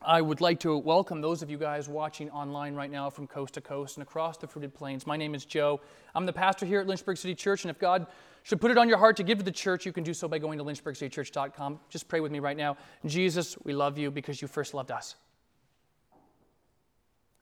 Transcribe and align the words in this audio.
I 0.00 0.22
would 0.22 0.40
like 0.40 0.60
to 0.60 0.76
welcome 0.78 1.20
those 1.20 1.42
of 1.42 1.50
you 1.50 1.58
guys 1.58 1.88
watching 1.88 2.30
online 2.30 2.76
right 2.76 2.90
now 2.90 3.10
from 3.10 3.26
coast 3.26 3.54
to 3.54 3.60
coast 3.60 3.96
and 3.96 4.02
across 4.02 4.36
the 4.36 4.46
fruited 4.46 4.72
plains. 4.72 5.08
My 5.08 5.16
name 5.16 5.34
is 5.34 5.44
Joe. 5.44 5.80
I'm 6.14 6.24
the 6.24 6.32
pastor 6.32 6.66
here 6.66 6.80
at 6.80 6.86
Lynchburg 6.86 7.16
City 7.16 7.34
Church, 7.34 7.64
and 7.64 7.70
if 7.70 7.80
God 7.80 8.06
should 8.44 8.60
put 8.60 8.70
it 8.70 8.78
on 8.78 8.88
your 8.88 8.98
heart 8.98 9.16
to 9.16 9.24
give 9.24 9.38
to 9.38 9.44
the 9.44 9.50
church, 9.50 9.84
you 9.84 9.92
can 9.92 10.04
do 10.04 10.14
so 10.14 10.28
by 10.28 10.38
going 10.38 10.58
to 10.58 10.64
lynchburgcitychurch.com. 10.64 11.80
Just 11.90 12.06
pray 12.06 12.20
with 12.20 12.30
me 12.30 12.38
right 12.38 12.56
now. 12.56 12.76
Jesus, 13.06 13.56
we 13.64 13.72
love 13.72 13.98
you 13.98 14.12
because 14.12 14.40
you 14.40 14.46
first 14.46 14.72
loved 14.72 14.92
us. 14.92 15.16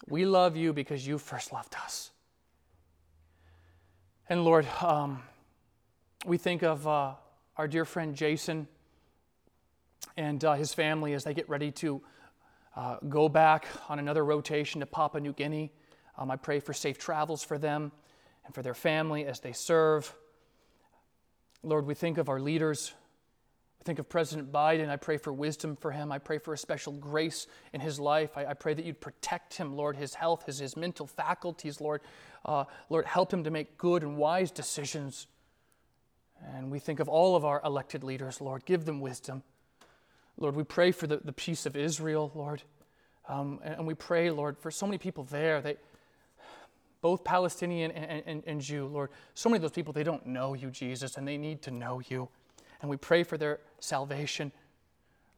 We 0.08 0.24
love 0.24 0.56
you 0.56 0.72
because 0.72 1.06
you 1.06 1.18
first 1.18 1.52
loved 1.52 1.74
us. 1.74 2.10
And 4.30 4.44
Lord, 4.44 4.66
um, 4.80 5.22
we 6.24 6.38
think 6.38 6.62
of 6.62 6.88
uh, 6.88 7.14
our 7.58 7.68
dear 7.68 7.84
friend 7.84 8.14
Jason 8.14 8.66
and 10.16 10.42
uh, 10.42 10.54
his 10.54 10.72
family 10.72 11.12
as 11.12 11.24
they 11.24 11.34
get 11.34 11.48
ready 11.50 11.70
to 11.72 12.00
uh, 12.76 12.98
go 13.08 13.28
back 13.28 13.66
on 13.88 13.98
another 13.98 14.24
rotation 14.24 14.80
to 14.80 14.86
Papua 14.86 15.20
New 15.20 15.32
Guinea. 15.32 15.72
Um, 16.18 16.30
I 16.30 16.36
pray 16.36 16.60
for 16.60 16.72
safe 16.72 16.98
travels 16.98 17.42
for 17.42 17.58
them 17.58 17.90
and 18.44 18.54
for 18.54 18.62
their 18.62 18.74
family 18.74 19.24
as 19.24 19.40
they 19.40 19.52
serve. 19.52 20.14
Lord, 21.62 21.86
we 21.86 21.94
think 21.94 22.18
of 22.18 22.28
our 22.28 22.38
leaders. 22.38 22.92
We 23.80 23.84
think 23.84 23.98
of 23.98 24.08
President 24.08 24.52
Biden. 24.52 24.90
I 24.90 24.96
pray 24.96 25.16
for 25.16 25.32
wisdom 25.32 25.74
for 25.74 25.90
him. 25.90 26.12
I 26.12 26.18
pray 26.18 26.38
for 26.38 26.52
a 26.52 26.58
special 26.58 26.92
grace 26.92 27.46
in 27.72 27.80
his 27.80 27.98
life. 27.98 28.36
I, 28.36 28.46
I 28.46 28.54
pray 28.54 28.74
that 28.74 28.84
you'd 28.84 29.00
protect 29.00 29.54
him, 29.54 29.74
Lord, 29.74 29.96
his 29.96 30.14
health, 30.14 30.44
his, 30.44 30.58
his 30.58 30.76
mental 30.76 31.06
faculties, 31.06 31.80
Lord. 31.80 32.02
Uh, 32.44 32.64
Lord, 32.90 33.06
help 33.06 33.32
him 33.32 33.44
to 33.44 33.50
make 33.50 33.78
good 33.78 34.02
and 34.02 34.18
wise 34.18 34.50
decisions. 34.50 35.26
And 36.54 36.70
we 36.70 36.78
think 36.78 37.00
of 37.00 37.08
all 37.08 37.36
of 37.36 37.44
our 37.44 37.62
elected 37.64 38.04
leaders, 38.04 38.40
Lord. 38.42 38.66
Give 38.66 38.84
them 38.84 39.00
wisdom. 39.00 39.42
Lord, 40.38 40.54
we 40.54 40.64
pray 40.64 40.92
for 40.92 41.06
the, 41.06 41.18
the 41.18 41.32
peace 41.32 41.66
of 41.66 41.76
Israel, 41.76 42.30
Lord. 42.34 42.62
Um, 43.28 43.60
and, 43.64 43.76
and, 43.76 43.86
we 43.86 43.94
pray, 43.94 44.30
Lord, 44.30 44.58
for 44.58 44.70
so 44.70 44.86
many 44.86 44.98
people 44.98 45.24
there, 45.24 45.60
they, 45.60 45.76
both 47.00 47.24
Palestinian 47.24 47.90
and, 47.90 48.22
and, 48.26 48.42
and 48.46 48.60
Jew, 48.60 48.86
Lord, 48.86 49.10
so 49.34 49.48
many 49.48 49.56
of 49.56 49.62
those 49.62 49.72
people, 49.72 49.92
they 49.92 50.04
don't 50.04 50.26
know 50.26 50.54
you, 50.54 50.70
Jesus, 50.70 51.16
and 51.16 51.26
they 51.26 51.36
need 51.36 51.62
to 51.62 51.70
know 51.70 52.00
you. 52.08 52.28
And 52.80 52.90
we 52.90 52.96
pray 52.96 53.22
for 53.22 53.36
their 53.36 53.60
salvation. 53.80 54.52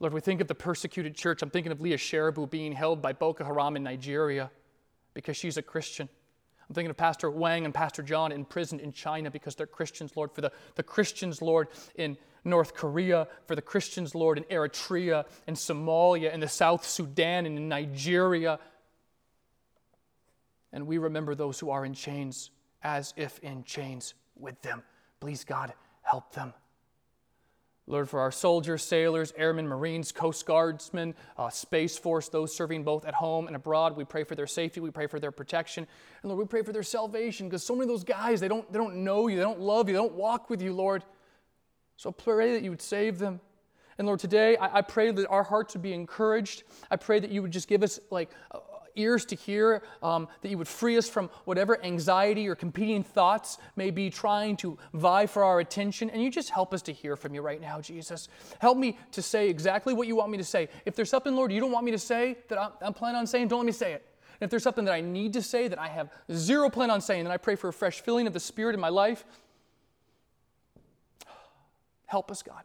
Lord, 0.00 0.12
we 0.12 0.20
think 0.20 0.40
of 0.40 0.48
the 0.48 0.54
persecuted 0.54 1.14
church. 1.14 1.42
I'm 1.42 1.50
thinking 1.50 1.72
of 1.72 1.80
Leah 1.80 1.96
Sharibu 1.96 2.50
being 2.50 2.72
held 2.72 3.00
by 3.00 3.12
Boko 3.12 3.44
Haram 3.44 3.76
in 3.76 3.82
Nigeria 3.82 4.50
because 5.14 5.36
she's 5.36 5.56
a 5.56 5.62
Christian. 5.62 6.08
I'm 6.68 6.74
thinking 6.74 6.90
of 6.90 6.96
Pastor 6.96 7.30
Wang 7.30 7.64
and 7.64 7.72
Pastor 7.72 8.02
John 8.02 8.30
in 8.30 8.44
prison 8.44 8.78
in 8.78 8.92
China 8.92 9.30
because 9.30 9.54
they're 9.54 9.66
Christians, 9.66 10.16
Lord, 10.16 10.32
for 10.32 10.42
the, 10.42 10.52
the 10.74 10.82
Christians, 10.82 11.40
Lord, 11.40 11.68
in 11.94 12.18
North 12.44 12.74
Korea, 12.74 13.26
for 13.46 13.54
the 13.54 13.62
Christians, 13.62 14.14
Lord, 14.14 14.36
in 14.36 14.44
Eritrea 14.44 15.24
and 15.46 15.56
Somalia 15.56 16.32
and 16.32 16.42
the 16.42 16.48
South 16.48 16.86
Sudan 16.86 17.46
and 17.46 17.56
in 17.56 17.68
Nigeria. 17.68 18.58
And 20.72 20.86
we 20.86 20.98
remember 20.98 21.34
those 21.34 21.58
who 21.58 21.70
are 21.70 21.86
in 21.86 21.94
chains 21.94 22.50
as 22.82 23.14
if 23.16 23.38
in 23.38 23.64
chains 23.64 24.12
with 24.36 24.60
them. 24.60 24.82
Please, 25.20 25.44
God, 25.44 25.72
help 26.02 26.32
them. 26.34 26.52
Lord, 27.88 28.06
for 28.06 28.20
our 28.20 28.30
soldiers, 28.30 28.82
sailors, 28.82 29.32
airmen, 29.34 29.66
Marines, 29.66 30.12
Coast 30.12 30.44
Guardsmen, 30.44 31.14
uh, 31.38 31.48
Space 31.48 31.96
Force, 31.96 32.28
those 32.28 32.54
serving 32.54 32.84
both 32.84 33.06
at 33.06 33.14
home 33.14 33.46
and 33.46 33.56
abroad, 33.56 33.96
we 33.96 34.04
pray 34.04 34.24
for 34.24 34.34
their 34.34 34.46
safety. 34.46 34.78
We 34.78 34.90
pray 34.90 35.06
for 35.06 35.18
their 35.18 35.32
protection. 35.32 35.86
And 36.22 36.30
Lord, 36.30 36.38
we 36.38 36.46
pray 36.46 36.62
for 36.62 36.72
their 36.72 36.82
salvation 36.82 37.48
because 37.48 37.64
so 37.64 37.74
many 37.74 37.84
of 37.84 37.88
those 37.88 38.04
guys, 38.04 38.40
they 38.40 38.48
don't, 38.48 38.70
they 38.70 38.78
don't 38.78 38.96
know 38.96 39.26
you, 39.28 39.36
they 39.36 39.42
don't 39.42 39.60
love 39.60 39.88
you, 39.88 39.94
they 39.94 40.00
don't 40.00 40.12
walk 40.12 40.50
with 40.50 40.60
you, 40.60 40.74
Lord. 40.74 41.02
So 41.96 42.10
I 42.10 42.12
pray 42.12 42.52
that 42.52 42.62
you 42.62 42.70
would 42.70 42.82
save 42.82 43.18
them. 43.18 43.40
And 43.96 44.06
Lord, 44.06 44.20
today 44.20 44.58
I, 44.58 44.78
I 44.78 44.82
pray 44.82 45.10
that 45.10 45.26
our 45.28 45.42
hearts 45.42 45.74
would 45.74 45.82
be 45.82 45.94
encouraged. 45.94 46.64
I 46.90 46.96
pray 46.96 47.20
that 47.20 47.30
you 47.30 47.40
would 47.40 47.52
just 47.52 47.68
give 47.68 47.82
us 47.82 47.98
like 48.10 48.30
ears 48.96 49.24
to 49.26 49.36
hear, 49.36 49.82
um, 50.02 50.28
that 50.42 50.48
you 50.48 50.58
would 50.58 50.68
free 50.68 50.96
us 50.96 51.08
from 51.08 51.30
whatever 51.44 51.82
anxiety 51.84 52.48
or 52.48 52.54
competing 52.54 53.02
thoughts 53.02 53.58
may 53.76 53.90
be 53.90 54.10
trying 54.10 54.56
to 54.58 54.78
vie 54.94 55.26
for 55.26 55.44
our 55.44 55.60
attention. 55.60 56.10
And 56.10 56.22
you 56.22 56.30
just 56.30 56.50
help 56.50 56.74
us 56.74 56.82
to 56.82 56.92
hear 56.92 57.16
from 57.16 57.34
you 57.34 57.42
right 57.42 57.60
now, 57.60 57.80
Jesus. 57.80 58.28
Help 58.58 58.78
me 58.78 58.98
to 59.12 59.22
say 59.22 59.48
exactly 59.48 59.94
what 59.94 60.06
you 60.06 60.16
want 60.16 60.30
me 60.30 60.38
to 60.38 60.44
say. 60.44 60.68
If 60.86 60.94
there's 60.96 61.10
something, 61.10 61.34
Lord, 61.34 61.52
you 61.52 61.60
don't 61.60 61.72
want 61.72 61.84
me 61.84 61.92
to 61.92 61.98
say 61.98 62.36
that 62.48 62.58
I'm, 62.60 62.72
I'm 62.80 62.94
planning 62.94 63.18
on 63.18 63.26
saying, 63.26 63.48
don't 63.48 63.60
let 63.60 63.66
me 63.66 63.72
say 63.72 63.92
it. 63.92 64.04
And 64.40 64.46
if 64.46 64.50
there's 64.50 64.62
something 64.62 64.84
that 64.84 64.94
I 64.94 65.00
need 65.00 65.32
to 65.32 65.42
say 65.42 65.68
that 65.68 65.78
I 65.78 65.88
have 65.88 66.10
zero 66.32 66.70
plan 66.70 66.90
on 66.90 67.00
saying, 67.00 67.24
then 67.24 67.32
I 67.32 67.38
pray 67.38 67.56
for 67.56 67.68
a 67.68 67.72
fresh 67.72 68.00
filling 68.00 68.26
of 68.26 68.32
the 68.32 68.40
Spirit 68.40 68.74
in 68.74 68.80
my 68.80 68.88
life. 68.88 69.24
Help 72.06 72.30
us, 72.30 72.42
God. 72.42 72.62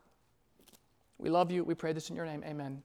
We 1.17 1.29
love 1.29 1.51
you. 1.51 1.63
We 1.63 1.73
pray 1.73 1.93
this 1.93 2.09
in 2.09 2.15
your 2.15 2.25
name. 2.25 2.43
Amen. 2.45 2.83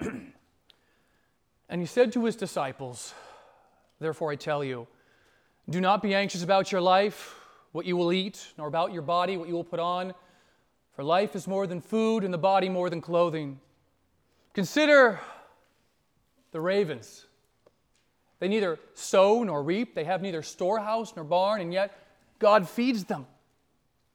And 1.68 1.80
he 1.80 1.86
said 1.86 2.12
to 2.12 2.24
his 2.24 2.36
disciples, 2.36 3.12
Therefore 4.00 4.32
I 4.32 4.36
tell 4.36 4.64
you, 4.64 4.86
do 5.68 5.80
not 5.80 6.02
be 6.02 6.14
anxious 6.14 6.42
about 6.42 6.72
your 6.72 6.80
life, 6.80 7.34
what 7.72 7.84
you 7.84 7.96
will 7.96 8.12
eat, 8.12 8.54
nor 8.56 8.68
about 8.68 8.92
your 8.92 9.02
body, 9.02 9.36
what 9.36 9.48
you 9.48 9.54
will 9.54 9.64
put 9.64 9.80
on. 9.80 10.14
For 10.92 11.04
life 11.04 11.36
is 11.36 11.46
more 11.46 11.66
than 11.66 11.80
food, 11.80 12.24
and 12.24 12.32
the 12.32 12.38
body 12.38 12.68
more 12.68 12.88
than 12.88 13.02
clothing. 13.02 13.60
Consider 14.54 15.20
the 16.52 16.60
ravens. 16.60 17.26
They 18.40 18.48
neither 18.48 18.78
sow 18.94 19.42
nor 19.42 19.62
reap, 19.62 19.94
they 19.94 20.04
have 20.04 20.22
neither 20.22 20.42
storehouse 20.42 21.14
nor 21.14 21.24
barn, 21.24 21.60
and 21.60 21.72
yet 21.72 21.96
God 22.38 22.68
feeds 22.68 23.04
them. 23.04 23.26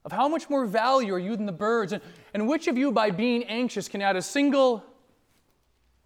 Of 0.05 0.11
how 0.11 0.27
much 0.27 0.49
more 0.49 0.65
value 0.65 1.13
are 1.13 1.19
you 1.19 1.35
than 1.35 1.45
the 1.45 1.51
birds? 1.51 1.93
And, 1.93 2.01
and 2.33 2.47
which 2.47 2.67
of 2.67 2.77
you, 2.77 2.91
by 2.91 3.11
being 3.11 3.43
anxious, 3.43 3.87
can 3.87 4.01
add 4.01 4.15
a 4.15 4.21
single 4.21 4.83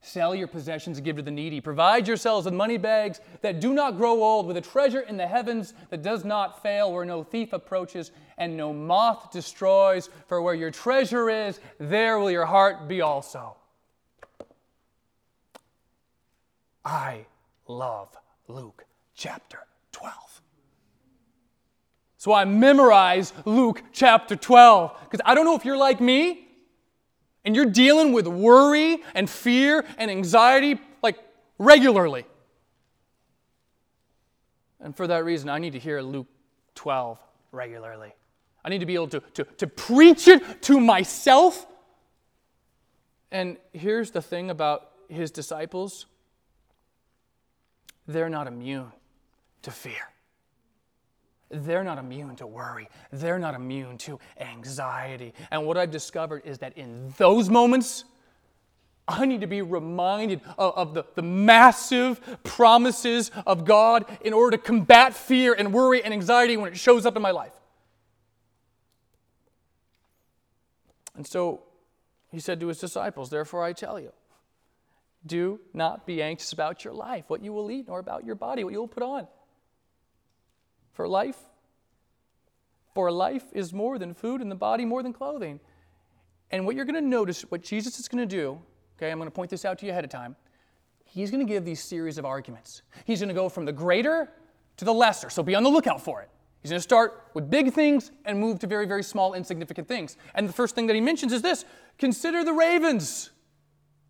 Sell 0.00 0.34
your 0.34 0.46
possessions 0.46 0.98
and 0.98 1.04
give 1.04 1.16
to 1.16 1.22
the 1.22 1.30
needy. 1.30 1.60
Provide 1.60 2.06
yourselves 2.06 2.44
with 2.44 2.54
money 2.54 2.78
bags 2.78 3.20
that 3.42 3.60
do 3.60 3.72
not 3.72 3.96
grow 3.96 4.22
old, 4.22 4.46
with 4.46 4.56
a 4.56 4.60
treasure 4.60 5.00
in 5.00 5.16
the 5.16 5.26
heavens 5.26 5.74
that 5.90 6.02
does 6.02 6.24
not 6.24 6.62
fail, 6.62 6.92
where 6.92 7.04
no 7.04 7.24
thief 7.24 7.52
approaches 7.52 8.12
and 8.38 8.56
no 8.56 8.72
moth 8.72 9.30
destroys. 9.32 10.08
For 10.26 10.40
where 10.40 10.54
your 10.54 10.70
treasure 10.70 11.28
is, 11.28 11.60
there 11.78 12.18
will 12.18 12.30
your 12.30 12.46
heart 12.46 12.86
be 12.88 13.00
also. 13.00 13.56
I 16.84 17.26
love 17.66 18.16
Luke 18.46 18.84
chapter 19.14 19.58
12. 19.92 20.14
So 22.16 22.32
I 22.32 22.44
memorize 22.44 23.32
Luke 23.44 23.82
chapter 23.92 24.36
12 24.36 24.96
because 25.04 25.20
I 25.24 25.34
don't 25.34 25.44
know 25.44 25.54
if 25.54 25.64
you're 25.64 25.76
like 25.76 26.00
me 26.00 26.47
and 27.48 27.56
you're 27.56 27.64
dealing 27.64 28.12
with 28.12 28.26
worry 28.26 28.98
and 29.14 29.28
fear 29.28 29.82
and 29.96 30.10
anxiety 30.10 30.78
like 31.02 31.18
regularly. 31.58 32.26
And 34.80 34.94
for 34.94 35.06
that 35.06 35.24
reason, 35.24 35.48
I 35.48 35.56
need 35.56 35.72
to 35.72 35.78
hear 35.78 36.02
Luke 36.02 36.26
12 36.74 37.18
regularly. 37.50 38.12
I 38.62 38.68
need 38.68 38.80
to 38.80 38.86
be 38.86 38.96
able 38.96 39.08
to, 39.08 39.20
to, 39.20 39.44
to 39.44 39.66
preach 39.66 40.28
it 40.28 40.60
to 40.64 40.78
myself. 40.78 41.66
And 43.30 43.56
here's 43.72 44.10
the 44.10 44.20
thing 44.20 44.50
about 44.50 44.90
his 45.08 45.30
disciples 45.30 46.04
they're 48.06 48.28
not 48.28 48.46
immune 48.46 48.92
to 49.62 49.70
fear. 49.70 50.12
They're 51.50 51.84
not 51.84 51.98
immune 51.98 52.36
to 52.36 52.46
worry. 52.46 52.88
They're 53.10 53.38
not 53.38 53.54
immune 53.54 53.98
to 53.98 54.18
anxiety. 54.38 55.32
And 55.50 55.66
what 55.66 55.78
I've 55.78 55.90
discovered 55.90 56.42
is 56.44 56.58
that 56.58 56.76
in 56.76 57.14
those 57.16 57.48
moments, 57.48 58.04
I 59.06 59.24
need 59.24 59.40
to 59.40 59.46
be 59.46 59.62
reminded 59.62 60.42
of, 60.58 60.74
of, 60.76 60.94
the, 60.94 61.04
the 61.14 61.22
massive 61.22 62.20
promises 62.44 63.30
of 63.46 63.64
God 63.64 64.04
in 64.20 64.34
order 64.34 64.58
to 64.58 64.62
combat 64.62 65.14
fear 65.14 65.54
and 65.54 65.72
worry 65.72 66.04
and 66.04 66.12
anxiety 66.12 66.58
when 66.58 66.70
it 66.70 66.76
shows 66.76 67.06
up 67.06 67.16
in 67.16 67.22
my 67.22 67.30
life. 67.30 67.54
And 71.16 71.26
so 71.26 71.62
he 72.30 72.38
said 72.38 72.60
to 72.60 72.68
his 72.68 72.78
disciples, 72.78 73.30
Therefore 73.30 73.64
I 73.64 73.72
tell 73.72 73.98
you, 73.98 74.12
do 75.26 75.60
not 75.72 76.06
be 76.06 76.22
anxious 76.22 76.52
about 76.52 76.84
your 76.84 76.92
life, 76.92 77.24
what 77.28 77.42
you 77.42 77.52
will 77.54 77.70
eat, 77.70 77.88
nor 77.88 77.98
about 77.98 78.24
your 78.24 78.34
body, 78.34 78.62
what 78.62 78.72
you 78.72 78.80
will 78.80 78.88
put 78.88 79.02
on. 79.02 79.26
For 80.98 81.06
life, 81.06 81.38
for 82.92 83.12
life 83.12 83.44
is 83.52 83.72
more 83.72 84.00
than 84.00 84.14
food, 84.14 84.40
and 84.40 84.50
the 84.50 84.56
body 84.56 84.84
more 84.84 85.00
than 85.00 85.12
clothing. 85.12 85.60
And 86.50 86.66
what 86.66 86.74
you're 86.74 86.86
going 86.86 86.96
to 86.96 87.08
notice, 87.08 87.42
what 87.42 87.62
Jesus 87.62 88.00
is 88.00 88.08
going 88.08 88.28
to 88.28 88.36
do, 88.36 88.60
okay, 88.96 89.12
I'm 89.12 89.18
going 89.18 89.30
to 89.30 89.34
point 89.34 89.48
this 89.48 89.64
out 89.64 89.78
to 89.78 89.86
you 89.86 89.92
ahead 89.92 90.02
of 90.02 90.10
time. 90.10 90.34
He's 91.04 91.30
going 91.30 91.46
to 91.46 91.48
give 91.48 91.64
these 91.64 91.80
series 91.80 92.18
of 92.18 92.24
arguments. 92.24 92.82
He's 93.04 93.20
going 93.20 93.28
to 93.28 93.34
go 93.36 93.48
from 93.48 93.64
the 93.64 93.72
greater 93.72 94.28
to 94.76 94.84
the 94.84 94.92
lesser, 94.92 95.30
so 95.30 95.40
be 95.40 95.54
on 95.54 95.62
the 95.62 95.68
lookout 95.68 96.02
for 96.02 96.20
it. 96.20 96.30
He's 96.62 96.70
going 96.72 96.80
to 96.80 96.82
start 96.82 97.26
with 97.32 97.48
big 97.48 97.72
things 97.72 98.10
and 98.24 98.40
move 98.40 98.58
to 98.58 98.66
very, 98.66 98.84
very 98.84 99.04
small, 99.04 99.34
insignificant 99.34 99.86
things. 99.86 100.16
And 100.34 100.48
the 100.48 100.52
first 100.52 100.74
thing 100.74 100.88
that 100.88 100.94
he 100.94 101.00
mentions 101.00 101.32
is 101.32 101.42
this 101.42 101.64
consider 101.98 102.42
the 102.42 102.54
ravens. 102.54 103.30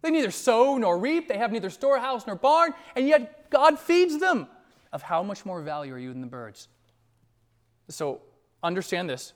They 0.00 0.10
neither 0.10 0.30
sow 0.30 0.78
nor 0.78 0.96
reap, 0.96 1.28
they 1.28 1.36
have 1.36 1.52
neither 1.52 1.68
storehouse 1.68 2.26
nor 2.26 2.36
barn, 2.36 2.72
and 2.96 3.06
yet 3.06 3.50
God 3.50 3.78
feeds 3.78 4.18
them. 4.18 4.46
Of 4.90 5.02
how 5.02 5.22
much 5.22 5.44
more 5.44 5.60
value 5.60 5.92
are 5.92 5.98
you 5.98 6.14
than 6.14 6.22
the 6.22 6.26
birds? 6.26 6.68
So 7.88 8.20
understand 8.62 9.08
this. 9.08 9.32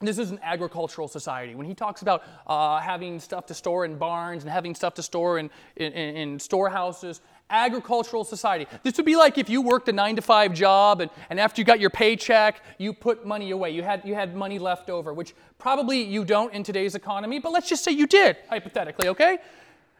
This 0.00 0.18
is 0.18 0.30
an 0.30 0.40
agricultural 0.42 1.06
society. 1.06 1.54
When 1.54 1.66
he 1.66 1.74
talks 1.74 2.02
about 2.02 2.24
uh, 2.46 2.80
having 2.80 3.20
stuff 3.20 3.46
to 3.46 3.54
store 3.54 3.84
in 3.84 3.96
barns 3.96 4.42
and 4.42 4.50
having 4.50 4.74
stuff 4.74 4.94
to 4.94 5.02
store 5.02 5.38
in, 5.38 5.48
in, 5.76 5.92
in 5.92 6.38
storehouses, 6.40 7.20
agricultural 7.50 8.24
society. 8.24 8.66
This 8.82 8.96
would 8.96 9.06
be 9.06 9.14
like 9.14 9.38
if 9.38 9.48
you 9.48 9.62
worked 9.62 9.88
a 9.88 9.92
nine 9.92 10.16
to 10.16 10.22
five 10.22 10.54
job 10.54 11.00
and, 11.02 11.10
and 11.30 11.38
after 11.38 11.60
you 11.60 11.64
got 11.64 11.78
your 11.78 11.90
paycheck, 11.90 12.62
you 12.78 12.92
put 12.92 13.26
money 13.26 13.50
away. 13.50 13.70
You 13.70 13.82
had, 13.82 14.02
you 14.04 14.14
had 14.14 14.34
money 14.34 14.58
left 14.58 14.90
over, 14.90 15.12
which 15.12 15.34
probably 15.58 16.02
you 16.02 16.24
don't 16.24 16.52
in 16.52 16.64
today's 16.64 16.94
economy, 16.94 17.38
but 17.38 17.52
let's 17.52 17.68
just 17.68 17.84
say 17.84 17.92
you 17.92 18.06
did, 18.06 18.38
hypothetically, 18.48 19.08
okay? 19.08 19.38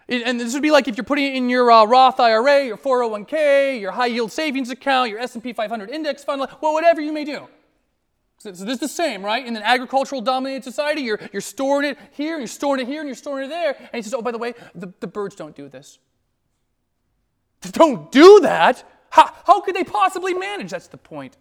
And 0.09 0.41
this 0.41 0.53
would 0.53 0.63
be 0.63 0.73
like 0.73 0.89
if 0.89 0.97
you're 0.97 1.05
putting 1.05 1.27
it 1.27 1.37
in 1.37 1.49
your 1.49 1.71
uh, 1.71 1.85
Roth 1.85 2.19
IRA, 2.19 2.67
your 2.67 2.77
401k, 2.77 3.81
your 3.81 3.93
high 3.93 4.07
yield 4.07 4.33
savings 4.33 4.69
account, 4.71 5.11
your 5.11 5.21
S&P 5.21 5.53
500 5.53 5.91
index 5.91 6.25
fund, 6.25 6.45
well, 6.61 6.73
whatever 6.73 7.01
you 7.01 7.13
may 7.13 7.25
do. 7.25 7.47
So, 8.43 8.53
so 8.53 8.65
this 8.65 8.75
is 8.75 8.81
the 8.81 8.89
same, 8.89 9.25
right? 9.25 9.47
In 9.47 9.57
an 9.57 9.63
agricultural 9.63 10.21
dominated 10.21 10.65
society, 10.65 11.03
you're, 11.03 11.21
you're 11.33 11.41
storing 11.41 11.91
it 11.91 11.99
here, 12.11 12.39
you're 12.39 12.49
storing 12.49 12.81
it 12.81 12.89
here, 12.89 13.01
and 13.01 13.09
you're 13.09 13.15
storing 13.15 13.47
it 13.47 13.51
there. 13.51 13.77
And 13.79 13.91
he 13.93 14.03
says, 14.03 14.15
oh, 14.15 14.21
by 14.21 14.33
the 14.33 14.39
way, 14.39 14.55
the, 14.75 14.93
the 14.99 15.07
birds 15.07 15.37
don't 15.37 15.55
do 15.55 15.69
this. 15.69 16.01
They 17.61 17.71
don't 17.73 18.11
do 18.11 18.41
that. 18.41 18.83
How, 19.11 19.33
how 19.47 19.61
could 19.61 19.77
they 19.77 19.85
possibly 19.85 20.35
manage? 20.35 20.71
That's 20.71 20.89
the 20.89 20.97
point. 20.97 21.37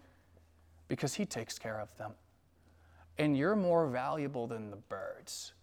Because 0.89 1.15
he 1.15 1.25
takes 1.25 1.57
care 1.57 1.79
of 1.79 1.89
them. 1.97 2.11
And 3.17 3.35
you're 3.35 3.55
more 3.55 3.87
valuable 3.87 4.45
than 4.45 4.69
the 4.69 4.77
birds. 4.77 5.53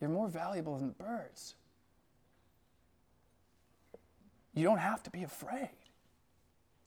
You're 0.00 0.10
more 0.10 0.26
valuable 0.26 0.76
than 0.78 0.88
the 0.88 0.94
birds. 1.04 1.54
You 4.52 4.64
don't 4.64 4.78
have 4.78 5.04
to 5.04 5.10
be 5.10 5.22
afraid. 5.22 5.70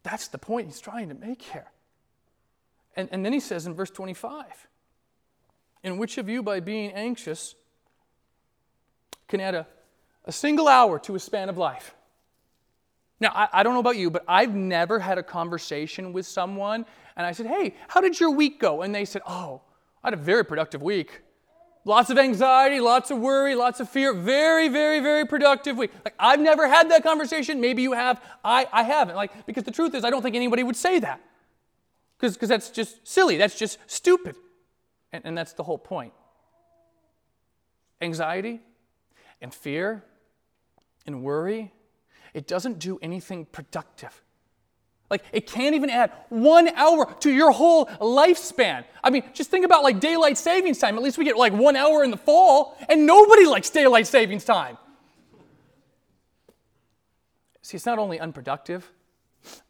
That's 0.03 0.27
the 0.27 0.37
point 0.37 0.67
he's 0.67 0.81
trying 0.81 1.07
to 1.07 1.15
make 1.15 1.41
here. 1.41 1.71
And, 2.97 3.07
and 3.11 3.23
then 3.23 3.31
he 3.31 3.39
says 3.39 3.67
in 3.67 3.75
verse 3.75 3.91
25, 3.91 4.67
In 5.83 5.99
which 5.99 6.17
of 6.17 6.27
you, 6.27 6.41
by 6.41 6.59
being 6.59 6.91
anxious, 6.91 7.55
can 9.27 9.39
add 9.39 9.53
a, 9.53 9.67
a 10.25 10.31
single 10.31 10.67
hour 10.67 10.97
to 10.99 11.15
a 11.15 11.19
span 11.19 11.47
of 11.47 11.57
life? 11.57 11.93
Now, 13.19 13.31
I, 13.33 13.47
I, 13.53 13.63
don't 13.63 13.73
know 13.73 13.79
about 13.79 13.97
you, 13.97 14.09
but 14.09 14.23
I've 14.27 14.53
never 14.53 14.99
had 14.99 15.17
a 15.17 15.23
conversation 15.23 16.11
with 16.11 16.25
someone 16.25 16.85
and 17.15 17.25
I 17.25 17.31
said, 17.31 17.47
Hey, 17.47 17.75
how 17.87 18.01
did 18.01 18.19
your 18.19 18.31
week 18.31 18.59
go? 18.59 18.81
And 18.81 18.93
they 18.93 19.05
said, 19.05 19.21
Oh, 19.27 19.61
I 20.03 20.07
had 20.07 20.13
a 20.13 20.21
very 20.21 20.45
productive 20.45 20.81
week. 20.81 21.21
Lots 21.83 22.09
of 22.09 22.17
anxiety, 22.17 22.79
lots 22.79 23.11
of 23.11 23.19
worry, 23.19 23.55
lots 23.55 23.79
of 23.79 23.89
fear. 23.89 24.13
Very, 24.13 24.67
very, 24.67 24.99
very 24.99 25.25
productive 25.25 25.77
week. 25.77 25.91
Like, 26.03 26.15
I've 26.19 26.39
never 26.39 26.67
had 26.67 26.91
that 26.91 27.01
conversation. 27.01 27.61
Maybe 27.61 27.81
you 27.81 27.93
have. 27.93 28.21
I, 28.43 28.67
I 28.73 28.83
haven't. 28.83 29.15
Like, 29.15 29.45
because 29.45 29.63
the 29.63 29.71
truth 29.71 29.95
is, 29.95 30.03
I 30.03 30.09
don't 30.09 30.21
think 30.21 30.35
anybody 30.35 30.63
would 30.63 30.75
say 30.75 30.99
that. 30.99 31.21
Because 32.19 32.49
that's 32.49 32.69
just 32.69 33.07
silly. 33.07 33.37
That's 33.37 33.57
just 33.57 33.77
stupid. 33.87 34.35
And, 35.11 35.23
and 35.25 35.37
that's 35.37 35.53
the 35.53 35.63
whole 35.63 35.77
point. 35.77 36.13
Anxiety 38.01 38.59
and 39.41 39.53
fear 39.53 40.03
and 41.05 41.23
worry, 41.23 41.73
it 42.33 42.47
doesn't 42.47 42.79
do 42.79 42.99
anything 43.01 43.45
productive. 43.45 44.21
Like, 45.09 45.23
it 45.31 45.47
can't 45.47 45.73
even 45.73 45.89
add 45.89 46.11
one 46.29 46.67
hour 46.69 47.15
to 47.21 47.31
your 47.31 47.51
whole 47.51 47.85
lifespan. 47.85 48.83
I 49.01 49.09
mean, 49.09 49.23
just 49.33 49.49
think 49.49 49.63
about 49.63 49.83
like 49.83 50.01
daylight 50.01 50.37
savings 50.37 50.79
time. 50.79 50.97
At 50.97 51.03
least 51.03 51.17
we 51.17 51.23
get 51.23 51.37
like 51.37 51.53
one 51.53 51.77
hour 51.77 52.03
in 52.03 52.11
the 52.11 52.17
fall, 52.17 52.77
and 52.89 53.05
nobody 53.05 53.45
likes 53.45 53.69
daylight 53.69 54.05
savings 54.05 54.43
time. 54.43 54.77
See, 57.61 57.77
it's 57.77 57.85
not 57.85 57.99
only 57.99 58.19
unproductive, 58.19 58.91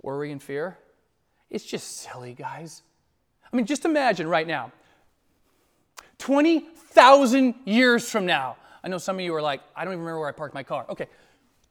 worry 0.01 0.31
and 0.31 0.41
fear, 0.41 0.77
it's 1.49 1.65
just 1.65 1.97
silly, 2.01 2.33
guys. 2.33 2.81
I 3.51 3.55
mean, 3.55 3.65
just 3.65 3.85
imagine 3.85 4.27
right 4.27 4.47
now 4.47 4.71
20,000 6.19 7.55
years 7.65 8.09
from 8.09 8.25
now. 8.25 8.57
I 8.83 8.87
know 8.87 8.97
some 8.97 9.17
of 9.17 9.21
you 9.21 9.33
are 9.35 9.41
like, 9.41 9.61
I 9.75 9.83
don't 9.83 9.93
even 9.93 10.03
remember 10.03 10.21
where 10.21 10.29
I 10.29 10.33
parked 10.33 10.53
my 10.53 10.63
car. 10.63 10.85
Okay, 10.89 11.07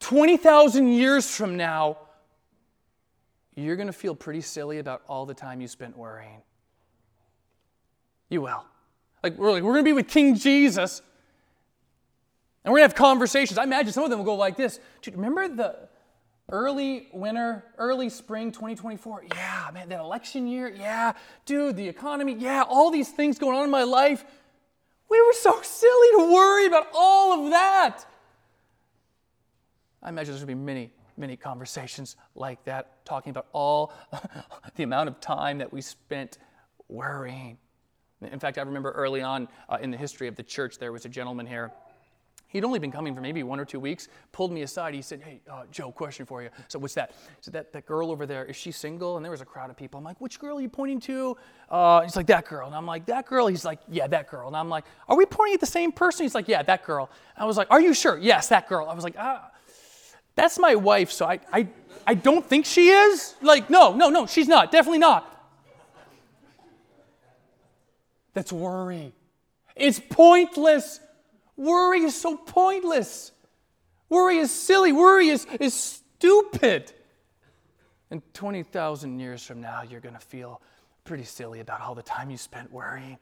20,000 0.01 0.89
years 0.89 1.35
from 1.35 1.57
now, 1.57 1.99
you're 3.55 3.77
going 3.77 3.87
to 3.87 3.93
feel 3.93 4.15
pretty 4.15 4.43
silly 4.43 4.79
about 4.79 5.03
all 5.09 5.25
the 5.25 5.35
time 5.35 5.61
you 5.61 5.69
spent 5.69 5.97
worrying. 5.97 6.43
You 8.29 8.43
will. 8.43 8.65
Like, 9.23 9.37
we're, 9.39 9.53
like, 9.53 9.63
we're 9.63 9.73
going 9.73 9.85
to 9.85 9.89
be 9.89 9.95
with 9.95 10.09
King 10.09 10.35
Jesus, 10.35 11.01
and 12.65 12.73
we're 12.73 12.81
going 12.81 12.89
to 12.89 12.95
have 12.95 12.99
conversations. 12.99 13.59
I 13.59 13.65
imagine 13.65 13.93
some 13.93 14.05
of 14.05 14.11
them 14.11 14.19
will 14.19 14.27
go 14.27 14.35
like 14.35 14.57
this 14.57 14.79
Dude, 15.01 15.15
remember 15.15 15.49
the 15.49 15.89
early 16.49 17.09
winter, 17.13 17.65
early 17.79 18.09
spring 18.09 18.53
2024? 18.53 19.25
Yeah, 19.35 19.71
man, 19.73 19.89
that 19.89 20.01
election 20.01 20.47
year? 20.47 20.69
Yeah. 20.69 21.13
Dude, 21.45 21.77
the 21.77 21.89
economy? 21.89 22.35
Yeah, 22.35 22.65
all 22.69 22.91
these 22.91 23.11
things 23.11 23.39
going 23.39 23.57
on 23.57 23.65
in 23.65 23.71
my 23.71 23.85
life. 23.85 24.25
We 25.09 25.21
were 25.23 25.33
so 25.33 25.61
silly 25.63 26.09
to 26.19 26.33
worry 26.33 26.67
about 26.67 26.89
all 26.95 27.45
of 27.45 27.51
that. 27.51 28.05
I 30.03 30.11
imagine 30.11 30.33
there's 30.33 30.45
going 30.45 30.57
to 30.57 30.61
be 30.61 30.65
many 30.65 30.93
many 31.17 31.37
conversations 31.37 32.17
like 32.35 32.63
that, 32.65 33.05
talking 33.05 33.31
about 33.31 33.47
all 33.53 33.93
the 34.77 34.83
amount 34.83 35.09
of 35.09 35.21
time 35.21 35.59
that 35.59 35.73
we 35.73 35.81
spent 35.81 36.39
worrying. 36.89 37.59
In 38.23 38.39
fact, 38.39 38.59
I 38.59 38.63
remember 38.63 38.93
early 38.93 39.23
on 39.23 39.49
uh, 39.69 39.79
in 39.81 39.91
the 39.91 39.97
history 39.97 40.29
of 40.29 40.37
the 40.37 40.43
church, 40.43 40.79
there 40.79 40.93
was 40.93 41.05
a 41.05 41.09
gentleman 41.09 41.47
here. 41.47 41.73
He'd 42.49 42.65
only 42.65 42.79
been 42.79 42.93
coming 42.93 43.15
for 43.15 43.21
maybe 43.21 43.43
one 43.43 43.59
or 43.59 43.65
two 43.65 43.81
weeks, 43.81 44.09
pulled 44.33 44.53
me 44.53 44.63
aside. 44.63 44.95
He 44.95 45.03
said, 45.03 45.21
Hey, 45.21 45.41
uh, 45.51 45.65
Joe, 45.71 45.91
question 45.91 46.27
for 46.27 46.43
you. 46.43 46.51
So, 46.69 46.79
what's 46.79 46.95
that? 46.95 47.13
Said, 47.41 47.55
that, 47.55 47.73
that 47.73 47.87
girl 47.87 48.11
over 48.11 48.25
there, 48.25 48.45
is 48.45 48.57
she 48.57 48.71
single? 48.71 49.17
And 49.17 49.25
there 49.25 49.33
was 49.33 49.41
a 49.41 49.45
crowd 49.45 49.69
of 49.69 49.77
people. 49.77 49.99
I'm 49.99 50.05
like, 50.05 50.21
Which 50.21 50.39
girl 50.39 50.59
are 50.59 50.61
you 50.61 50.69
pointing 50.69 51.01
to? 51.01 51.37
Uh, 51.69 52.03
he's 52.03 52.15
like, 52.17 52.27
That 52.29 52.47
girl. 52.47 52.67
And 52.67 52.77
I'm 52.77 52.87
like, 52.87 53.07
That 53.07 53.27
girl? 53.27 53.49
He's 53.49 53.65
like, 53.65 53.81
Yeah, 53.89 54.07
that 54.07 54.31
girl. 54.31 54.47
And 54.47 54.57
I'm 54.57 54.69
like, 54.69 54.85
Are 55.09 55.17
we 55.17 55.27
pointing 55.27 55.55
at 55.55 55.61
the 55.61 55.67
same 55.67 55.91
person? 55.93 56.25
He's 56.25 56.35
like, 56.35 56.49
Yeah, 56.49 56.63
that 56.63 56.85
girl. 56.85 57.11
I 57.37 57.45
was 57.45 57.57
like, 57.57 57.71
Are 57.71 57.81
you 57.81 57.93
sure? 57.95 58.17
Yes, 58.17 58.49
that 58.49 58.69
girl. 58.69 58.89
I 58.89 58.95
was 58.95 59.05
like, 59.05 59.17
Ah, 59.19 59.51
that's 60.37 60.59
my 60.59 60.75
wife, 60.75 61.11
so 61.11 61.27
I, 61.27 61.41
I, 61.51 61.67
I 62.07 62.15
don't 62.15 62.47
think 62.47 62.67
she 62.67 62.91
is. 62.91 63.35
Like, 63.41 63.71
no, 63.71 63.95
no, 63.95 64.11
no, 64.11 64.27
she's 64.27 64.47
not. 64.47 64.71
Definitely 64.71 64.99
not. 64.99 65.33
That's 68.35 68.53
worry. 68.53 69.15
It's 69.75 69.99
pointless. 69.99 71.01
Worry 71.57 72.01
is 72.01 72.21
so 72.21 72.37
pointless. 72.37 73.33
Worry 74.09 74.39
is 74.39 74.51
silly. 74.51 74.93
Worry 74.93 75.29
is, 75.29 75.47
is 75.59 75.75
stupid. 75.75 76.93
And 78.11 78.23
20,000 78.35 79.19
years 79.19 79.43
from 79.43 79.61
now, 79.61 79.83
you're 79.83 80.01
going 80.01 80.15
to 80.15 80.21
feel 80.21 80.61
pretty 81.05 81.25
silly 81.25 81.61
about 81.61 81.81
all 81.81 81.95
the 81.95 82.03
time 82.03 82.31
you 82.31 82.37
spent 82.37 82.71
worrying, 82.71 83.19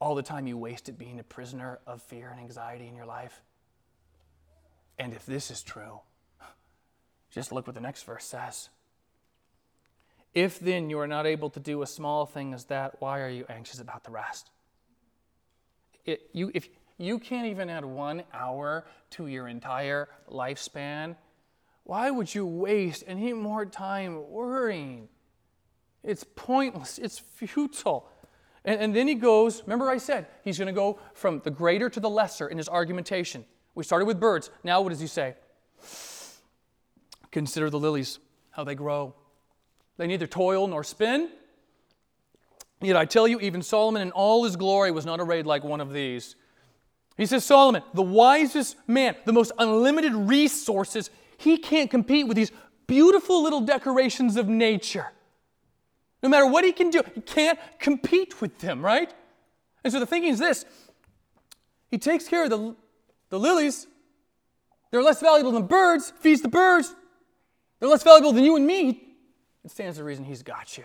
all 0.00 0.14
the 0.14 0.22
time 0.22 0.46
you 0.46 0.56
wasted 0.56 0.98
being 0.98 1.20
a 1.20 1.22
prisoner 1.22 1.78
of 1.86 2.02
fear 2.02 2.30
and 2.30 2.40
anxiety 2.40 2.88
in 2.88 2.94
your 2.96 3.06
life. 3.06 3.42
And 4.98 5.12
if 5.12 5.26
this 5.26 5.50
is 5.50 5.62
true, 5.62 6.00
just 7.30 7.52
look 7.52 7.66
what 7.66 7.74
the 7.74 7.80
next 7.80 8.02
verse 8.02 8.24
says. 8.24 8.68
If 10.34 10.60
then 10.60 10.90
you 10.90 10.98
are 11.00 11.06
not 11.06 11.26
able 11.26 11.50
to 11.50 11.60
do 11.60 11.82
a 11.82 11.86
small 11.86 12.26
thing 12.26 12.54
as 12.54 12.64
that, 12.66 13.00
why 13.00 13.20
are 13.20 13.28
you 13.28 13.44
anxious 13.48 13.80
about 13.80 14.04
the 14.04 14.10
rest? 14.10 14.50
It, 16.04 16.28
you, 16.32 16.50
if 16.54 16.68
you 16.98 17.18
can't 17.18 17.46
even 17.46 17.70
add 17.70 17.84
one 17.84 18.22
hour 18.32 18.86
to 19.10 19.26
your 19.26 19.48
entire 19.48 20.08
lifespan, 20.28 21.16
why 21.84 22.10
would 22.10 22.34
you 22.34 22.46
waste 22.46 23.04
any 23.06 23.32
more 23.32 23.64
time 23.64 24.30
worrying? 24.30 25.08
It's 26.02 26.24
pointless, 26.24 26.98
it's 26.98 27.18
futile. 27.18 28.08
And, 28.64 28.80
and 28.80 28.94
then 28.94 29.08
he 29.08 29.14
goes, 29.14 29.62
remember 29.62 29.90
I 29.90 29.98
said, 29.98 30.26
he's 30.44 30.58
going 30.58 30.66
to 30.66 30.72
go 30.72 30.98
from 31.14 31.40
the 31.40 31.50
greater 31.50 31.88
to 31.90 32.00
the 32.00 32.10
lesser 32.10 32.48
in 32.48 32.58
his 32.58 32.68
argumentation. 32.68 33.44
We 33.74 33.84
started 33.84 34.04
with 34.04 34.20
birds. 34.20 34.50
Now, 34.62 34.82
what 34.82 34.90
does 34.90 35.00
he 35.00 35.06
say? 35.06 35.34
Consider 37.30 37.70
the 37.70 37.78
lilies, 37.78 38.18
how 38.50 38.64
they 38.64 38.74
grow. 38.74 39.14
They 39.96 40.06
neither 40.06 40.26
toil 40.26 40.66
nor 40.66 40.84
spin. 40.84 41.30
Yet 42.80 42.96
I 42.96 43.04
tell 43.04 43.28
you, 43.28 43.38
even 43.40 43.62
Solomon 43.62 44.02
in 44.02 44.10
all 44.12 44.44
his 44.44 44.56
glory 44.56 44.90
was 44.90 45.04
not 45.04 45.20
arrayed 45.20 45.46
like 45.46 45.64
one 45.64 45.80
of 45.80 45.92
these. 45.92 46.34
He 47.16 47.26
says, 47.26 47.44
Solomon, 47.44 47.82
the 47.92 48.02
wisest 48.02 48.76
man, 48.88 49.14
the 49.26 49.32
most 49.32 49.52
unlimited 49.58 50.14
resources, 50.14 51.10
he 51.36 51.58
can't 51.58 51.90
compete 51.90 52.26
with 52.26 52.36
these 52.36 52.52
beautiful 52.86 53.42
little 53.42 53.60
decorations 53.60 54.36
of 54.36 54.48
nature. 54.48 55.06
No 56.22 56.28
matter 56.28 56.46
what 56.46 56.64
he 56.64 56.72
can 56.72 56.90
do, 56.90 57.02
he 57.14 57.20
can't 57.20 57.58
compete 57.78 58.40
with 58.40 58.58
them, 58.58 58.82
right? 58.82 59.12
And 59.84 59.92
so 59.92 60.00
the 60.00 60.06
thinking 60.06 60.32
is 60.32 60.38
this 60.38 60.64
he 61.90 61.98
takes 61.98 62.28
care 62.28 62.44
of 62.44 62.50
the, 62.50 62.76
the 63.28 63.38
lilies. 63.38 63.86
They're 64.90 65.02
less 65.02 65.20
valuable 65.20 65.52
than 65.52 65.66
birds, 65.66 66.12
feeds 66.20 66.40
the 66.40 66.48
birds. 66.48 66.94
They're 67.78 67.88
less 67.88 68.02
valuable 68.02 68.32
than 68.32 68.44
you 68.44 68.56
and 68.56 68.66
me. 68.66 69.14
It 69.64 69.70
stands 69.70 69.98
to 69.98 70.04
reason 70.04 70.24
he's 70.24 70.42
got 70.42 70.76
you. 70.76 70.84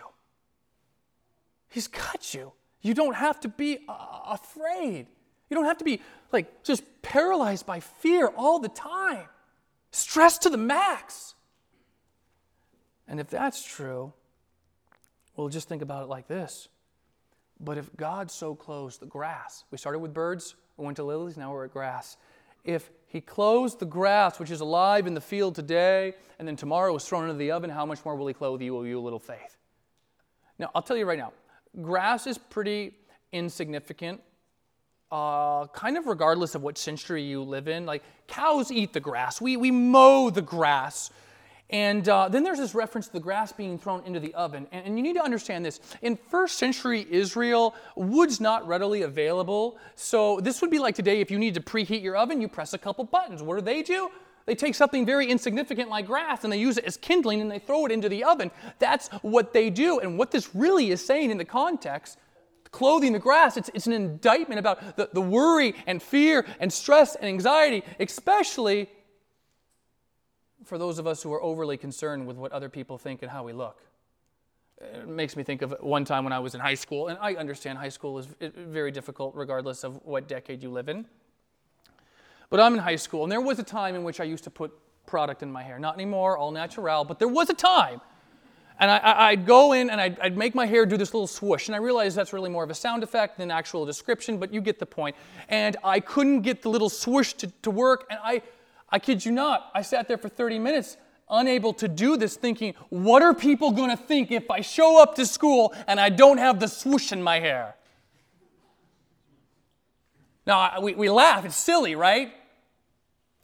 He's 1.68 1.88
got 1.88 2.34
you. 2.34 2.52
You 2.80 2.94
don't 2.94 3.16
have 3.16 3.40
to 3.40 3.48
be 3.48 3.78
uh, 3.88 4.20
afraid. 4.26 5.06
You 5.50 5.54
don't 5.54 5.64
have 5.64 5.78
to 5.78 5.84
be 5.84 6.00
like 6.32 6.64
just 6.64 6.82
paralyzed 7.02 7.66
by 7.66 7.80
fear 7.80 8.28
all 8.36 8.58
the 8.58 8.68
time, 8.68 9.26
stressed 9.90 10.42
to 10.42 10.50
the 10.50 10.56
max. 10.56 11.34
And 13.08 13.20
if 13.20 13.28
that's 13.28 13.64
true, 13.64 14.12
well, 15.36 15.48
just 15.48 15.68
think 15.68 15.82
about 15.82 16.02
it 16.02 16.08
like 16.08 16.26
this. 16.28 16.68
But 17.60 17.78
if 17.78 17.94
God 17.96 18.30
so 18.30 18.54
clothes 18.54 18.98
the 18.98 19.06
grass, 19.06 19.64
we 19.70 19.78
started 19.78 20.00
with 20.00 20.12
birds, 20.12 20.56
we 20.76 20.84
went 20.84 20.96
to 20.96 21.04
lilies, 21.04 21.36
now 21.36 21.52
we're 21.52 21.64
at 21.64 21.72
grass. 21.72 22.16
If 22.64 22.90
He 23.06 23.20
clothes 23.20 23.76
the 23.76 23.86
grass, 23.86 24.38
which 24.38 24.50
is 24.50 24.60
alive 24.60 25.06
in 25.06 25.14
the 25.14 25.20
field 25.20 25.54
today, 25.54 26.14
and 26.38 26.46
then 26.46 26.56
tomorrow 26.56 26.94
is 26.96 27.04
thrown 27.04 27.24
into 27.24 27.36
the 27.36 27.52
oven, 27.52 27.70
how 27.70 27.86
much 27.86 28.04
more 28.04 28.16
will 28.16 28.26
He 28.26 28.34
clothe 28.34 28.60
you, 28.60 28.76
O 28.76 28.82
you 28.82 29.00
little 29.00 29.18
faith? 29.18 29.56
Now, 30.58 30.70
I'll 30.74 30.82
tell 30.82 30.96
you 30.96 31.06
right 31.06 31.18
now, 31.18 31.32
grass 31.80 32.26
is 32.26 32.38
pretty 32.38 32.94
insignificant, 33.32 34.20
uh, 35.10 35.66
kind 35.68 35.96
of 35.96 36.06
regardless 36.06 36.54
of 36.54 36.62
what 36.62 36.78
century 36.78 37.22
you 37.22 37.42
live 37.42 37.68
in. 37.68 37.86
Like, 37.86 38.02
cows 38.26 38.70
eat 38.70 38.92
the 38.92 39.00
grass, 39.00 39.40
we, 39.40 39.56
we 39.56 39.70
mow 39.70 40.30
the 40.30 40.42
grass. 40.42 41.10
And 41.68 42.08
uh, 42.08 42.28
then 42.28 42.44
there's 42.44 42.58
this 42.58 42.76
reference 42.76 43.08
to 43.08 43.14
the 43.14 43.20
grass 43.20 43.50
being 43.50 43.76
thrown 43.76 44.04
into 44.04 44.20
the 44.20 44.32
oven. 44.34 44.68
And, 44.70 44.86
and, 44.86 44.96
you 44.96 45.02
need 45.02 45.14
to 45.14 45.22
understand 45.22 45.64
this. 45.64 45.80
In 46.00 46.16
first 46.16 46.58
century 46.58 47.04
Israel, 47.10 47.74
wood's 47.96 48.40
not 48.40 48.66
readily 48.68 49.02
available. 49.02 49.76
So 49.96 50.38
this 50.38 50.60
would 50.60 50.70
be 50.70 50.78
like 50.78 50.94
today 50.94 51.20
if 51.20 51.28
you 51.28 51.38
need 51.40 51.54
to 51.54 51.60
preheat 51.60 52.02
your 52.02 52.16
oven, 52.16 52.40
you 52.40 52.46
press 52.46 52.72
a 52.72 52.78
couple 52.78 53.04
buttons. 53.04 53.42
What 53.42 53.56
do 53.56 53.62
they 53.62 53.82
do? 53.82 54.10
They 54.46 54.54
take 54.54 54.74
something 54.74 55.04
very 55.04 55.26
insignificant 55.26 55.90
like 55.90 56.06
grass 56.06 56.44
and 56.44 56.52
they 56.52 56.58
use 56.58 56.78
it 56.78 56.84
as 56.84 56.96
kindling 56.96 57.40
and 57.40 57.50
they 57.50 57.58
throw 57.58 57.84
it 57.84 57.92
into 57.92 58.08
the 58.08 58.24
oven. 58.24 58.50
That's 58.78 59.08
what 59.22 59.52
they 59.52 59.70
do. 59.70 59.98
And 59.98 60.16
what 60.16 60.30
this 60.30 60.54
really 60.54 60.90
is 60.90 61.04
saying 61.04 61.30
in 61.30 61.38
the 61.38 61.44
context 61.44 62.16
clothing 62.76 63.12
the 63.12 63.18
grass. 63.18 63.56
It's, 63.56 63.70
it's 63.72 63.86
an 63.86 63.94
indictment 63.94 64.58
about 64.58 64.96
the, 64.96 65.08
the 65.12 65.20
worry 65.20 65.74
and 65.86 66.02
fear 66.02 66.44
and 66.60 66.70
stress 66.70 67.14
and 67.14 67.26
anxiety, 67.26 67.82
especially 67.98 68.88
for 70.64 70.76
those 70.76 70.98
of 70.98 71.06
us 71.06 71.22
who 71.22 71.32
are 71.32 71.42
overly 71.42 71.76
concerned 71.76 72.26
with 72.26 72.36
what 72.36 72.52
other 72.52 72.68
people 72.68 72.98
think 72.98 73.22
and 73.22 73.30
how 73.30 73.44
we 73.44 73.52
look. 73.52 73.80
It 74.78 75.08
makes 75.08 75.36
me 75.36 75.42
think 75.42 75.62
of 75.62 75.74
one 75.80 76.04
time 76.04 76.24
when 76.24 76.34
I 76.34 76.38
was 76.38 76.54
in 76.54 76.60
high 76.60 76.74
school, 76.74 77.08
and 77.08 77.18
I 77.18 77.34
understand 77.36 77.78
high 77.78 77.88
school 77.88 78.18
is 78.18 78.28
very 78.40 78.90
difficult 78.90 79.34
regardless 79.34 79.82
of 79.84 80.04
what 80.04 80.28
decade 80.28 80.62
you 80.62 80.70
live 80.70 80.90
in. 80.90 81.06
But 82.50 82.60
I'm 82.60 82.74
in 82.74 82.80
high 82.80 82.96
school, 82.96 83.22
and 83.22 83.32
there 83.32 83.40
was 83.40 83.58
a 83.58 83.62
time 83.62 83.94
in 83.94 84.04
which 84.04 84.20
I 84.20 84.24
used 84.24 84.44
to 84.44 84.50
put 84.50 84.72
product 85.06 85.42
in 85.42 85.50
my 85.50 85.62
hair. 85.62 85.78
Not 85.78 85.94
anymore, 85.94 86.36
all 86.36 86.50
natural, 86.50 87.04
but 87.04 87.18
there 87.18 87.28
was 87.28 87.50
a 87.50 87.54
time. 87.54 88.00
And 88.78 88.90
I, 88.90 89.34
would 89.34 89.46
go 89.46 89.72
in 89.72 89.88
and 89.88 89.98
I'd, 89.98 90.20
I'd, 90.20 90.36
make 90.36 90.54
my 90.54 90.66
hair 90.66 90.84
do 90.84 90.98
this 90.98 91.14
little 91.14 91.26
swoosh. 91.26 91.66
And 91.66 91.74
I 91.74 91.78
realized 91.78 92.14
that's 92.14 92.34
really 92.34 92.50
more 92.50 92.62
of 92.62 92.68
a 92.68 92.74
sound 92.74 93.02
effect 93.02 93.38
than 93.38 93.50
actual 93.50 93.86
description, 93.86 94.36
but 94.36 94.52
you 94.52 94.60
get 94.60 94.78
the 94.78 94.84
point. 94.84 95.16
And 95.48 95.78
I 95.82 95.98
couldn't 95.98 96.42
get 96.42 96.60
the 96.60 96.68
little 96.68 96.90
swoosh 96.90 97.32
to, 97.34 97.46
to 97.62 97.70
work, 97.70 98.06
and 98.10 98.18
I 98.22 98.42
I 98.88 98.98
kid 98.98 99.24
you 99.24 99.32
not, 99.32 99.70
I 99.74 99.82
sat 99.82 100.08
there 100.08 100.18
for 100.18 100.28
30 100.28 100.58
minutes 100.58 100.96
unable 101.28 101.72
to 101.74 101.88
do 101.88 102.16
this, 102.16 102.36
thinking, 102.36 102.74
what 102.88 103.20
are 103.20 103.34
people 103.34 103.72
going 103.72 103.90
to 103.90 103.96
think 103.96 104.30
if 104.30 104.48
I 104.48 104.60
show 104.60 105.02
up 105.02 105.16
to 105.16 105.26
school 105.26 105.74
and 105.88 105.98
I 105.98 106.08
don't 106.08 106.38
have 106.38 106.60
the 106.60 106.68
swoosh 106.68 107.10
in 107.10 107.20
my 107.20 107.40
hair? 107.40 107.74
Now, 110.46 110.80
we, 110.80 110.94
we 110.94 111.10
laugh, 111.10 111.44
it's 111.44 111.56
silly, 111.56 111.94
right? 111.96 112.32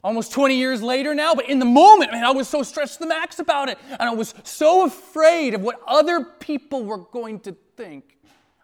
Almost 0.03 0.31
20 0.33 0.55
years 0.55 0.81
later 0.81 1.13
now, 1.13 1.33
but 1.33 1.49
in 1.49 1.59
the 1.59 1.65
moment, 1.65 2.11
man, 2.11 2.23
I 2.23 2.31
was 2.31 2.47
so 2.47 2.63
stressed 2.63 2.95
to 2.95 2.99
the 3.01 3.07
max 3.07 3.39
about 3.39 3.69
it. 3.69 3.77
And 3.89 4.01
I 4.01 4.13
was 4.13 4.33
so 4.43 4.85
afraid 4.85 5.53
of 5.53 5.61
what 5.61 5.79
other 5.87 6.23
people 6.23 6.83
were 6.83 6.97
going 6.97 7.39
to 7.41 7.55
think. 7.77 8.17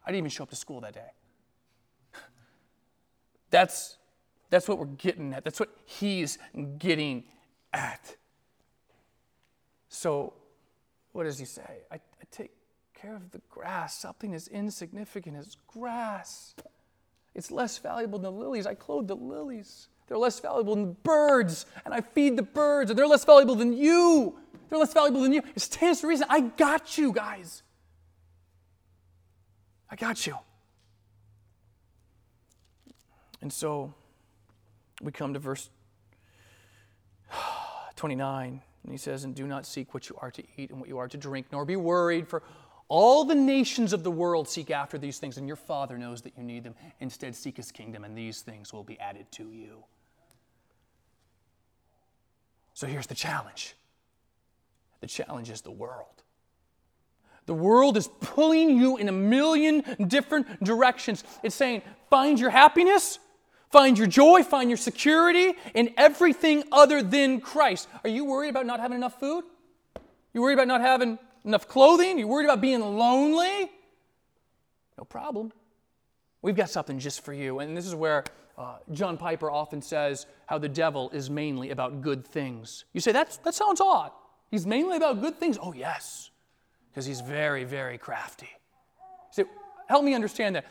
I 0.05 0.11
didn't 0.11 0.19
even 0.19 0.29
show 0.29 0.43
up 0.43 0.49
to 0.49 0.55
school 0.55 0.81
that 0.81 0.93
day. 0.93 1.11
That's 3.49 3.99
that's 4.49 4.67
what 4.67 4.79
we're 4.79 4.85
getting 4.85 5.33
at. 5.33 5.43
That's 5.43 5.59
what 5.59 5.69
he's 5.85 6.37
getting 6.77 7.25
at. 7.71 8.15
So, 9.89 10.33
what 11.11 11.23
does 11.23 11.37
he 11.37 11.45
say? 11.45 11.83
I, 11.91 11.95
I 11.95 12.25
take 12.31 12.51
care 12.93 13.15
of 13.15 13.31
the 13.31 13.41
grass, 13.49 13.99
something 13.99 14.33
as 14.33 14.47
insignificant 14.47 15.37
as 15.37 15.55
grass. 15.67 16.55
It's 17.35 17.51
less 17.51 17.77
valuable 17.77 18.19
than 18.19 18.33
the 18.33 18.39
lilies. 18.39 18.65
I 18.65 18.73
clothe 18.73 19.07
the 19.07 19.15
lilies. 19.15 19.87
They're 20.07 20.17
less 20.17 20.39
valuable 20.39 20.75
than 20.75 20.87
the 20.87 20.93
birds, 20.93 21.67
and 21.85 21.93
I 21.93 22.01
feed 22.01 22.35
the 22.35 22.43
birds, 22.43 22.89
and 22.89 22.97
they're 22.97 23.07
less 23.07 23.25
valuable 23.25 23.55
than 23.55 23.73
you. 23.73 24.37
They're 24.69 24.79
less 24.79 24.93
valuable 24.93 25.21
than 25.21 25.33
you. 25.33 25.43
It 25.55 25.61
stands 25.61 26.01
to 26.01 26.07
reason. 26.07 26.25
I 26.29 26.41
got 26.41 26.97
you, 26.97 27.11
guys. 27.11 27.61
I 29.89 29.95
got 29.95 30.25
you. 30.25 30.35
And 33.41 33.53
so, 33.53 33.93
we 35.01 35.11
come 35.11 35.33
to 35.33 35.39
verse 35.39 35.69
29, 37.95 38.61
and 38.83 38.91
he 38.91 38.97
says, 38.97 39.23
And 39.23 39.35
do 39.35 39.45
not 39.45 39.65
seek 39.65 39.93
what 39.93 40.09
you 40.09 40.17
are 40.21 40.31
to 40.31 40.43
eat 40.57 40.71
and 40.71 40.79
what 40.79 40.89
you 40.89 40.97
are 40.97 41.07
to 41.07 41.17
drink, 41.17 41.47
nor 41.51 41.65
be 41.65 41.75
worried, 41.75 42.27
for 42.27 42.41
all 42.89 43.23
the 43.23 43.35
nations 43.35 43.93
of 43.93 44.03
the 44.03 44.11
world 44.11 44.49
seek 44.49 44.69
after 44.69 44.97
these 44.97 45.17
things, 45.17 45.37
and 45.37 45.47
your 45.47 45.55
Father 45.55 45.97
knows 45.97 46.21
that 46.23 46.33
you 46.37 46.43
need 46.43 46.63
them. 46.63 46.75
Instead, 46.99 47.35
seek 47.35 47.57
his 47.57 47.71
kingdom, 47.71 48.03
and 48.03 48.17
these 48.17 48.41
things 48.41 48.73
will 48.73 48.83
be 48.83 48.99
added 48.99 49.31
to 49.33 49.51
you. 49.51 49.83
So 52.73 52.87
here's 52.87 53.07
the 53.07 53.15
challenge 53.15 53.75
the 54.99 55.07
challenge 55.07 55.49
is 55.49 55.61
the 55.61 55.71
world. 55.71 56.23
The 57.45 57.53
world 57.53 57.95
is 57.97 58.09
pulling 58.19 58.77
you 58.77 58.97
in 58.97 59.07
a 59.07 59.13
million 59.13 59.83
different 60.07 60.63
directions. 60.63 61.23
It's 61.41 61.55
saying, 61.55 61.81
find 62.09 62.39
your 62.39 62.51
happiness 62.51 63.17
Find 63.71 63.97
your 63.97 64.07
joy, 64.07 64.43
find 64.43 64.69
your 64.69 64.77
security 64.77 65.53
in 65.75 65.93
everything 65.95 66.63
other 66.71 67.03
than 67.03 67.39
Christ. 67.39 67.87
Are 68.03 68.09
you 68.09 68.25
worried 68.25 68.49
about 68.49 68.65
not 68.65 68.79
having 68.79 68.97
enough 68.97 69.19
food? 69.19 69.43
You 70.33 70.41
worried 70.41 70.55
about 70.55 70.67
not 70.67 70.81
having 70.81 71.19
enough 71.45 71.67
clothing? 71.67 72.19
You're 72.19 72.27
worried 72.27 72.45
about 72.45 72.61
being 72.61 72.81
lonely? 72.81 73.71
No 74.97 75.03
problem. 75.05 75.51
We've 76.41 76.55
got 76.55 76.69
something 76.69 76.99
just 76.99 77.23
for 77.23 77.33
you. 77.33 77.59
And 77.59 77.75
this 77.75 77.85
is 77.85 77.95
where 77.95 78.23
uh, 78.57 78.77
John 78.91 79.17
Piper 79.17 79.49
often 79.49 79.81
says 79.81 80.25
how 80.45 80.57
the 80.57 80.69
devil 80.69 81.09
is 81.11 81.29
mainly 81.29 81.71
about 81.71 82.01
good 82.01 82.25
things. 82.25 82.85
You 82.93 83.01
say, 83.01 83.11
That's, 83.11 83.37
that 83.37 83.53
sounds 83.53 83.81
odd. 83.81 84.11
He's 84.51 84.65
mainly 84.65 84.97
about 84.97 85.21
good 85.21 85.39
things? 85.39 85.57
Oh, 85.61 85.73
yes, 85.73 86.31
because 86.89 87.05
he's 87.05 87.21
very, 87.21 87.63
very 87.63 87.97
crafty. 87.97 88.49
You 88.49 89.43
say, 89.43 89.49
help 89.87 90.03
me 90.03 90.15
understand 90.15 90.55
that. 90.55 90.65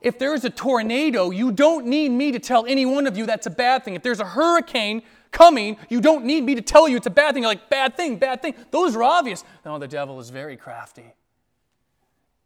If 0.00 0.18
there 0.18 0.34
is 0.34 0.44
a 0.44 0.50
tornado, 0.50 1.30
you 1.30 1.50
don't 1.50 1.86
need 1.86 2.10
me 2.10 2.32
to 2.32 2.38
tell 2.38 2.64
any 2.66 2.86
one 2.86 3.06
of 3.06 3.16
you 3.16 3.26
that's 3.26 3.46
a 3.46 3.50
bad 3.50 3.84
thing. 3.84 3.94
If 3.94 4.02
there's 4.02 4.20
a 4.20 4.24
hurricane 4.24 5.02
coming, 5.32 5.76
you 5.88 6.00
don't 6.00 6.24
need 6.24 6.44
me 6.44 6.54
to 6.54 6.62
tell 6.62 6.88
you 6.88 6.96
it's 6.96 7.06
a 7.06 7.10
bad 7.10 7.34
thing. 7.34 7.42
You're 7.42 7.50
like, 7.50 7.68
bad 7.68 7.96
thing, 7.96 8.16
bad 8.16 8.40
thing. 8.40 8.54
Those 8.70 8.94
are 8.94 9.02
obvious. 9.02 9.44
No, 9.64 9.78
the 9.78 9.88
devil 9.88 10.20
is 10.20 10.30
very 10.30 10.56
crafty. 10.56 11.14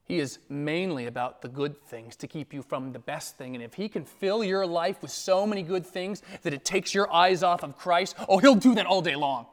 He 0.04 0.18
is 0.18 0.38
mainly 0.49 1.06
about 1.06 1.42
the 1.42 1.49
good 1.49 1.80
things 1.87 2.16
to 2.16 2.26
keep 2.26 2.52
you 2.52 2.62
from 2.62 2.92
the 2.92 2.99
best 2.99 3.37
thing. 3.38 3.54
And 3.54 3.62
if 3.62 3.75
he 3.75 3.88
can 3.88 4.04
fill 4.04 4.42
your 4.42 4.66
life 4.66 5.00
with 5.00 5.11
so 5.11 5.47
many 5.47 5.62
good 5.62 5.87
things 5.87 6.23
that 6.42 6.52
it 6.52 6.64
takes 6.64 6.92
your 6.92 7.12
eyes 7.12 7.42
off 7.42 7.62
of 7.62 7.78
Christ, 7.78 8.16
oh, 8.28 8.38
he'll 8.38 8.54
do 8.54 8.75
that 8.75 8.87
all 8.87 9.00
day 9.00 9.14
long. 9.14 9.47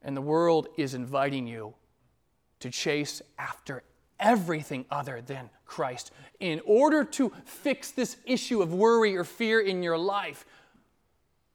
And 0.00 0.16
the 0.16 0.22
world 0.22 0.68
is 0.76 0.94
inviting 0.94 1.46
you 1.46 1.74
to 2.60 2.70
chase 2.70 3.20
after 3.38 3.82
everything 4.20 4.84
other 4.90 5.20
than 5.20 5.50
Christ. 5.64 6.10
In 6.40 6.60
order 6.66 7.04
to 7.04 7.32
fix 7.44 7.90
this 7.90 8.16
issue 8.24 8.62
of 8.62 8.72
worry 8.72 9.16
or 9.16 9.24
fear 9.24 9.60
in 9.60 9.82
your 9.82 9.98
life, 9.98 10.44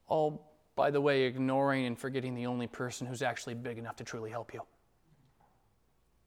all 0.06 0.50
by 0.76 0.90
the 0.90 1.00
way, 1.00 1.24
ignoring 1.24 1.84
and 1.84 1.98
forgetting 1.98 2.34
the 2.34 2.46
only 2.46 2.66
person 2.66 3.06
who's 3.06 3.20
actually 3.20 3.52
big 3.52 3.76
enough 3.76 3.96
to 3.96 4.04
truly 4.04 4.30
help 4.30 4.54
you. 4.54 4.62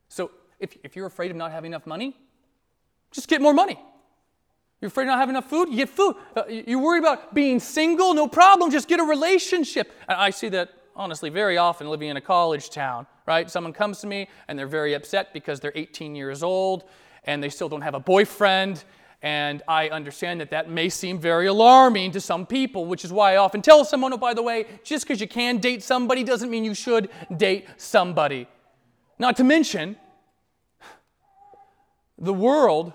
So, 0.09 0.29
if, 0.59 0.77
if 0.83 0.95
you're 0.95 1.07
afraid 1.07 1.31
of 1.31 1.37
not 1.37 1.51
having 1.51 1.71
enough 1.71 1.87
money, 1.87 2.15
just 3.11 3.27
get 3.27 3.41
more 3.41 3.53
money. 3.53 3.79
You're 4.79 4.89
afraid 4.89 5.05
of 5.05 5.07
not 5.07 5.17
having 5.17 5.33
enough 5.33 5.49
food? 5.49 5.69
You 5.69 5.77
get 5.77 5.89
food. 5.89 6.15
Uh, 6.35 6.43
you're 6.47 6.77
worried 6.77 6.99
about 6.99 7.33
being 7.33 7.59
single? 7.59 8.13
No 8.13 8.27
problem. 8.27 8.69
Just 8.69 8.87
get 8.87 8.99
a 8.99 9.03
relationship. 9.03 9.91
And 10.07 10.19
I 10.19 10.29
see 10.29 10.49
that 10.49 10.69
honestly 10.95 11.31
very 11.31 11.57
often 11.57 11.89
living 11.89 12.09
in 12.09 12.17
a 12.17 12.21
college 12.21 12.69
town, 12.69 13.07
right? 13.25 13.49
Someone 13.49 13.73
comes 13.73 14.01
to 14.01 14.07
me 14.07 14.27
and 14.47 14.59
they're 14.59 14.67
very 14.67 14.93
upset 14.93 15.33
because 15.33 15.59
they're 15.59 15.71
18 15.73 16.15
years 16.15 16.43
old 16.43 16.83
and 17.25 17.43
they 17.43 17.49
still 17.49 17.69
don't 17.69 17.81
have 17.81 17.95
a 17.95 17.99
boyfriend. 17.99 18.83
And 19.21 19.61
I 19.67 19.89
understand 19.89 20.41
that 20.41 20.51
that 20.51 20.69
may 20.69 20.89
seem 20.89 21.17
very 21.17 21.47
alarming 21.47 22.11
to 22.11 22.21
some 22.21 22.45
people, 22.45 22.85
which 22.85 23.05
is 23.05 23.13
why 23.13 23.33
I 23.33 23.37
often 23.37 23.61
tell 23.61 23.85
someone, 23.85 24.11
oh, 24.11 24.17
by 24.17 24.33
the 24.33 24.43
way, 24.43 24.65
just 24.83 25.05
because 25.05 25.21
you 25.21 25.27
can 25.27 25.59
date 25.59 25.81
somebody 25.81 26.23
doesn't 26.23 26.49
mean 26.49 26.65
you 26.65 26.73
should 26.73 27.09
date 27.35 27.67
somebody. 27.77 28.47
Not 29.17 29.37
to 29.37 29.43
mention, 29.43 29.95
the 32.17 32.33
world 32.33 32.93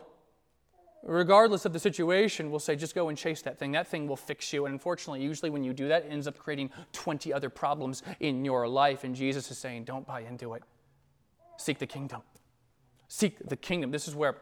regardless 1.09 1.65
of 1.65 1.73
the 1.73 1.79
situation, 1.79 2.51
will 2.51 2.59
say, 2.59 2.77
just 2.77 2.95
go 2.95 3.09
and 3.09 3.17
chase 3.17 3.43
that 3.43 3.59
thing. 3.59 3.73
That 3.73 3.89
thing 3.89 4.07
will 4.07 4.17
fix 4.17 4.53
you. 4.53 4.67
And 4.67 4.73
unfortunately, 4.75 5.23
usually 5.23 5.51
when 5.51 5.65
you 5.65 5.73
do 5.73 5.89
that, 5.89 6.05
it 6.05 6.09
ends 6.11 6.27
up 6.27 6.39
creating 6.39 6.71
20 6.93 7.33
other 7.33 7.49
problems 7.49 8.03
in 8.21 8.45
your 8.45 8.69
life. 8.69 9.05
And 9.05 9.15
Jesus 9.15 9.51
is 9.51 9.59
saying, 9.59 9.85
don't 9.85 10.07
buy 10.07 10.21
into 10.21 10.55
it. 10.55 10.63
Seek 11.57 11.79
the 11.79 11.87
kingdom. 11.87 12.23
Seek 13.09 13.39
the 13.49 13.57
kingdom. 13.57 13.91
This 13.91 14.07
is 14.07 14.15
where 14.15 14.37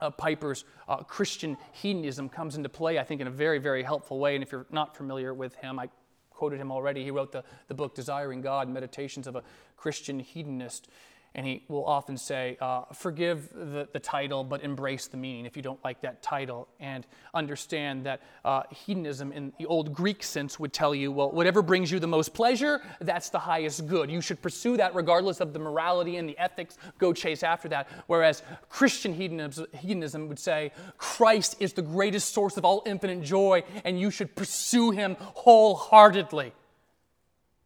uh, 0.00 0.10
Piper's 0.10 0.64
uh, 0.88 0.96
Christian 0.98 1.56
hedonism 1.72 2.28
comes 2.28 2.56
into 2.56 2.68
play, 2.68 2.98
I 2.98 3.04
think, 3.04 3.20
in 3.20 3.28
a 3.28 3.30
very, 3.30 3.58
very 3.58 3.82
helpful 3.82 4.18
way. 4.18 4.34
And 4.34 4.42
if 4.42 4.50
you're 4.50 4.66
not 4.70 4.96
familiar 4.96 5.32
with 5.32 5.54
him, 5.56 5.78
I 5.78 5.88
quoted 6.30 6.58
him 6.58 6.72
already. 6.72 7.04
He 7.04 7.12
wrote 7.12 7.30
the, 7.30 7.44
the 7.68 7.74
book 7.74 7.94
Desiring 7.94 8.40
God 8.40 8.68
Meditations 8.68 9.28
of 9.28 9.36
a 9.36 9.44
Christian 9.76 10.18
Hedonist. 10.18 10.88
And 11.34 11.46
he 11.46 11.64
will 11.68 11.86
often 11.86 12.18
say, 12.18 12.58
uh, 12.60 12.82
forgive 12.92 13.48
the, 13.54 13.88
the 13.90 13.98
title, 13.98 14.44
but 14.44 14.62
embrace 14.62 15.06
the 15.06 15.16
meaning 15.16 15.46
if 15.46 15.56
you 15.56 15.62
don't 15.62 15.82
like 15.82 16.02
that 16.02 16.22
title. 16.22 16.68
And 16.78 17.06
understand 17.32 18.04
that 18.04 18.20
uh, 18.44 18.64
hedonism 18.70 19.32
in 19.32 19.52
the 19.58 19.64
old 19.64 19.94
Greek 19.94 20.22
sense 20.22 20.60
would 20.60 20.74
tell 20.74 20.94
you, 20.94 21.10
well, 21.10 21.30
whatever 21.30 21.62
brings 21.62 21.90
you 21.90 21.98
the 21.98 22.06
most 22.06 22.34
pleasure, 22.34 22.82
that's 23.00 23.30
the 23.30 23.38
highest 23.38 23.86
good. 23.86 24.10
You 24.10 24.20
should 24.20 24.42
pursue 24.42 24.76
that 24.76 24.94
regardless 24.94 25.40
of 25.40 25.54
the 25.54 25.58
morality 25.58 26.16
and 26.16 26.28
the 26.28 26.36
ethics, 26.38 26.76
go 26.98 27.14
chase 27.14 27.42
after 27.42 27.68
that. 27.70 27.88
Whereas 28.08 28.42
Christian 28.68 29.14
hedonism, 29.14 29.66
hedonism 29.72 30.28
would 30.28 30.38
say, 30.38 30.72
Christ 30.98 31.56
is 31.60 31.72
the 31.72 31.82
greatest 31.82 32.34
source 32.34 32.58
of 32.58 32.66
all 32.66 32.82
infinite 32.84 33.22
joy, 33.22 33.62
and 33.84 33.98
you 33.98 34.10
should 34.10 34.36
pursue 34.36 34.90
him 34.90 35.16
wholeheartedly. 35.18 36.52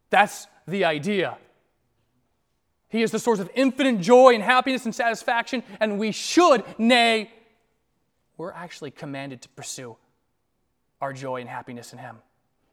That's 0.09 0.47
the 0.67 0.85
idea. 0.85 1.37
He 2.89 3.03
is 3.03 3.11
the 3.11 3.19
source 3.19 3.39
of 3.39 3.49
infinite 3.53 3.99
joy 3.99 4.33
and 4.33 4.43
happiness 4.43 4.85
and 4.85 4.95
satisfaction, 4.95 5.63
and 5.79 5.99
we 5.99 6.11
should, 6.11 6.63
nay, 6.77 7.31
we're 8.37 8.51
actually 8.51 8.91
commanded 8.91 9.41
to 9.41 9.49
pursue 9.49 9.97
our 11.01 11.11
joy 11.11 11.41
and 11.41 11.49
happiness 11.49 11.91
in 11.91 11.99
Him. 11.99 12.17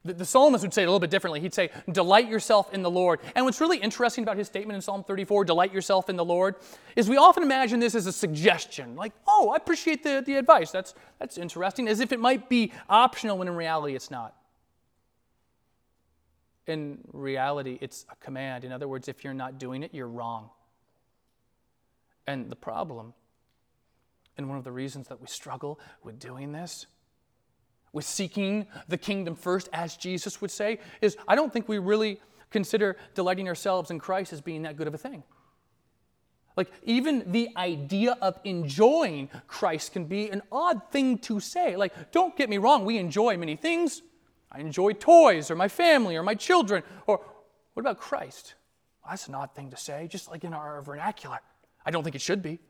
The, 0.04 0.12
the, 0.12 0.25
psalmist 0.26 0.62
would 0.62 0.75
say 0.75 0.83
it 0.83 0.85
a 0.85 0.88
little 0.88 1.00
bit 1.00 1.11
differently. 1.11 1.40
He'd 1.40 1.54
say, 1.54 1.71
Delight 1.90 2.28
yourself 2.28 2.73
in 2.75 2.83
the 2.83 2.90
Lord. 2.90 3.21
And 3.35 3.47
what's 3.47 3.61
really 3.61 3.78
interesting 3.78 4.23
about 4.23 4.37
his 4.37 4.47
statement 4.47 4.76
in 4.76 4.83
Psalm 4.83 5.02
34, 5.02 5.47
Delight 5.47 5.73
yourself 5.73 6.11
in 6.11 6.16
the 6.16 6.25
Lord, 6.25 6.56
is 6.94 7.09
we 7.09 7.16
often 7.16 7.42
imagine 7.42 7.80
this 7.80 7.94
as 7.94 8.06
a 8.06 8.12
suggestion, 8.12 8.97
like, 8.97 9.12
Oh, 9.26 9.50
I 9.50 9.56
appreciate 9.56 10.02
the, 10.02 10.23
the 10.25 10.35
advice. 10.35 10.71
That's, 10.71 10.94
that's 11.18 11.38
interesting, 11.38 11.88
as 11.88 12.00
if 12.00 12.12
it 12.12 12.21
might 12.21 12.50
be 12.50 12.71
optional 12.88 13.38
when 13.38 13.49
in 13.49 13.56
reality 13.56 13.97
it's 13.97 14.11
not 14.11 14.35
in 16.66 16.99
reality, 17.12 17.78
it's 17.80 18.06
a 18.11 18.16
command. 18.16 18.64
In 18.64 18.73
other 18.73 18.88
words, 18.88 19.09
if 19.09 19.25
you're 19.25 19.35
not 19.35 19.59
doing 19.59 19.83
it, 19.83 19.92
you're 19.92 20.09
wrong. 20.09 20.50
And 22.26 22.50
the 22.50 22.56
problem, 22.56 23.12
and 24.37 24.49
one 24.49 24.59
of 24.59 24.64
the 24.64 24.73
reasons 24.73 25.09
that 25.09 25.21
we 25.21 25.26
struggle 25.26 25.78
with 26.02 26.18
doing 26.18 26.52
this, 26.52 26.87
with 27.92 28.04
seeking 28.04 28.66
the 28.88 28.99
kingdom 28.99 29.37
first, 29.37 29.68
as 29.73 29.97
Jesus 29.97 30.40
would 30.40 30.50
say, 30.50 30.78
is 31.00 31.16
I 31.28 31.35
don't 31.35 31.52
think 31.52 31.68
we 31.68 31.78
really 31.78 32.21
consider 32.50 32.97
delighting 33.14 33.49
ourselves 33.49 33.90
in 33.90 33.99
Christ 33.99 34.33
as 34.33 34.40
being 34.40 34.62
that 34.62 34.76
good 34.76 34.87
of 34.87 34.94
a 34.94 34.99
thing. 34.99 35.23
Like, 36.56 36.71
even 36.85 37.33
the 37.33 37.50
idea 37.56 38.16
of 38.23 38.38
enjoying 38.44 39.28
Christ 39.49 39.93
can 39.93 40.04
be 40.04 40.30
an 40.30 40.41
odd 40.52 40.91
thing 40.91 41.19
to 41.19 41.41
say. 41.41 41.76
Like, 41.76 42.12
don't 42.12 42.36
get 42.36 42.49
me 42.49 42.58
wrong, 42.58 42.84
we 42.84 42.97
enjoy 42.99 43.36
many 43.36 43.56
things. 43.56 44.02
I 44.54 44.60
enjoy 44.60 44.93
toys 44.93 45.50
or 45.50 45.56
my 45.56 45.69
family 45.69 46.17
or 46.17 46.23
my 46.23 46.34
children. 46.34 46.82
Or 47.06 47.21
what 47.75 47.80
about 47.80 47.99
Christ? 47.99 48.54
Well, 49.02 49.10
that's 49.10 49.26
an 49.28 49.34
odd 49.34 49.54
thing 49.54 49.71
to 49.71 49.76
say, 49.76 50.06
just 50.08 50.30
like 50.30 50.45
in 50.45 50.54
our 50.54 50.80
vernacular. 50.80 51.40
I 51.84 51.90
don't 51.90 52.04
think 52.04 52.14
it 52.14 52.23
should 52.23 52.43
be. 52.43 52.60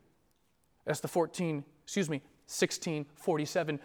As 0.87 0.99
the 0.99 1.07
14, 1.07 1.63
excuse 1.83 2.09
me, 2.09 2.17
1647 2.47 3.79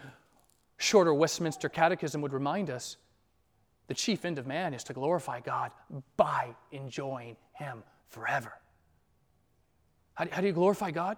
shorter 0.77 1.13
Westminster 1.13 1.69
Catechism 1.69 2.21
would 2.21 2.33
remind 2.33 2.69
us, 2.69 2.97
the 3.87 3.93
chief 3.93 4.25
end 4.25 4.39
of 4.39 4.47
man 4.47 4.73
is 4.73 4.83
to 4.85 4.93
glorify 4.93 5.39
God 5.39 5.71
by 6.17 6.55
enjoying 6.71 7.37
Him 7.53 7.83
forever. 8.09 8.53
How 10.13 10.41
do, 10.41 10.47
you 10.47 10.53
glorify 10.53 10.91
God? 10.91 11.17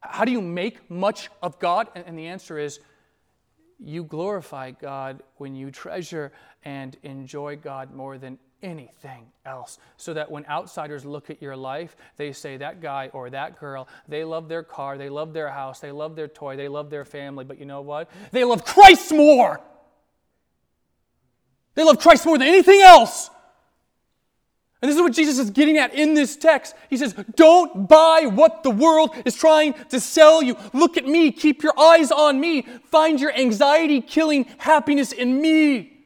How 0.00 0.24
do 0.24 0.30
you 0.30 0.40
make 0.40 0.90
much 0.90 1.30
of 1.42 1.58
God? 1.58 1.88
And 1.94 2.18
the 2.18 2.26
answer 2.26 2.58
is 2.58 2.80
you 3.78 4.04
glorify 4.04 4.70
God 4.70 5.22
when 5.36 5.54
you 5.54 5.70
treasure 5.70 6.32
and 6.64 6.96
enjoy 7.02 7.56
God 7.56 7.92
more 7.92 8.18
than 8.18 8.38
anything 8.62 9.26
else. 9.44 9.78
So 9.96 10.14
that 10.14 10.30
when 10.30 10.46
outsiders 10.46 11.04
look 11.04 11.30
at 11.30 11.42
your 11.42 11.56
life, 11.56 11.96
they 12.16 12.32
say, 12.32 12.56
that 12.56 12.80
guy 12.80 13.10
or 13.12 13.30
that 13.30 13.58
girl, 13.60 13.88
they 14.08 14.24
love 14.24 14.48
their 14.48 14.62
car, 14.62 14.98
they 14.98 15.08
love 15.08 15.32
their 15.32 15.50
house, 15.50 15.80
they 15.80 15.92
love 15.92 16.16
their 16.16 16.28
toy, 16.28 16.56
they 16.56 16.68
love 16.68 16.90
their 16.90 17.04
family, 17.04 17.44
but 17.44 17.58
you 17.58 17.66
know 17.66 17.82
what? 17.82 18.10
They 18.32 18.44
love 18.44 18.64
Christ 18.64 19.12
more! 19.12 19.60
They 21.74 21.84
love 21.84 21.98
Christ 21.98 22.24
more 22.24 22.38
than 22.38 22.48
anything 22.48 22.80
else! 22.80 23.30
And 24.86 24.92
this 24.92 24.98
is 24.98 25.02
what 25.02 25.14
Jesus 25.14 25.40
is 25.40 25.50
getting 25.50 25.78
at 25.78 25.94
in 25.94 26.14
this 26.14 26.36
text. 26.36 26.76
He 26.88 26.96
says, 26.96 27.12
Don't 27.34 27.88
buy 27.88 28.30
what 28.32 28.62
the 28.62 28.70
world 28.70 29.16
is 29.24 29.34
trying 29.34 29.72
to 29.88 29.98
sell 29.98 30.44
you. 30.44 30.56
Look 30.72 30.96
at 30.96 31.04
me. 31.04 31.32
Keep 31.32 31.64
your 31.64 31.76
eyes 31.76 32.12
on 32.12 32.38
me. 32.38 32.62
Find 32.92 33.20
your 33.20 33.32
anxiety 33.32 34.00
killing 34.00 34.44
happiness 34.58 35.10
in 35.10 35.42
me. 35.42 36.04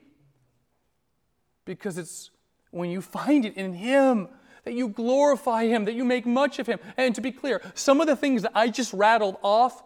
Because 1.67 1.99
it's 1.99 2.31
when 2.71 2.89
you 2.89 3.03
find 3.03 3.45
it 3.45 3.55
in 3.55 3.75
Him 3.75 4.29
that 4.65 4.73
you 4.73 4.89
glorify 4.89 5.67
Him, 5.67 5.85
that 5.85 5.93
you 5.93 6.07
make 6.07 6.25
much 6.25 6.59
of 6.59 6.67
Him. 6.67 6.79
And 6.97 7.15
to 7.17 7.21
be 7.21 7.33
clear, 7.33 7.61
some 7.75 8.01
of 8.01 8.07
the 8.07 8.17
things 8.17 8.41
that 8.41 8.53
I 8.55 8.71
just 8.71 8.95
rattled 8.95 9.37
off, 9.43 9.83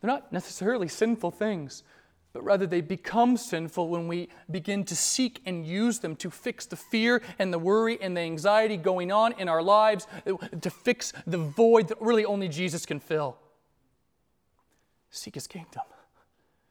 they're 0.00 0.10
not 0.10 0.32
necessarily 0.32 0.88
sinful 0.88 1.30
things 1.30 1.84
but 2.32 2.42
rather 2.42 2.66
they 2.66 2.80
become 2.80 3.36
sinful 3.36 3.88
when 3.88 4.08
we 4.08 4.28
begin 4.50 4.84
to 4.84 4.96
seek 4.96 5.40
and 5.44 5.66
use 5.66 5.98
them 5.98 6.16
to 6.16 6.30
fix 6.30 6.64
the 6.64 6.76
fear 6.76 7.20
and 7.38 7.52
the 7.52 7.58
worry 7.58 8.00
and 8.00 8.16
the 8.16 8.20
anxiety 8.22 8.76
going 8.76 9.12
on 9.12 9.32
in 9.38 9.48
our 9.48 9.62
lives, 9.62 10.06
to 10.60 10.70
fix 10.70 11.12
the 11.26 11.38
void 11.38 11.88
that 11.88 12.00
really 12.00 12.24
only 12.24 12.48
Jesus 12.48 12.86
can 12.86 13.00
fill. 13.00 13.36
Seek 15.10 15.34
his 15.34 15.46
kingdom. 15.46 15.82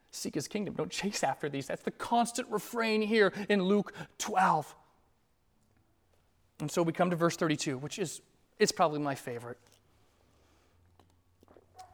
Seek 0.09 0.35
his 0.35 0.47
kingdom. 0.47 0.73
Don't 0.73 0.91
chase 0.91 1.23
after 1.23 1.47
these. 1.47 1.67
That's 1.67 1.83
the 1.83 1.91
constant 1.91 2.49
refrain 2.49 3.01
here 3.01 3.31
in 3.47 3.63
Luke 3.63 3.93
12. 4.17 4.75
And 6.59 6.69
so 6.69 6.81
we 6.83 6.91
come 6.91 7.11
to 7.11 7.15
verse 7.15 7.37
32, 7.37 7.77
which 7.77 7.99
is 7.99 8.21
it's 8.59 8.71
probably 8.71 8.99
my 8.99 9.15
favorite. 9.15 9.57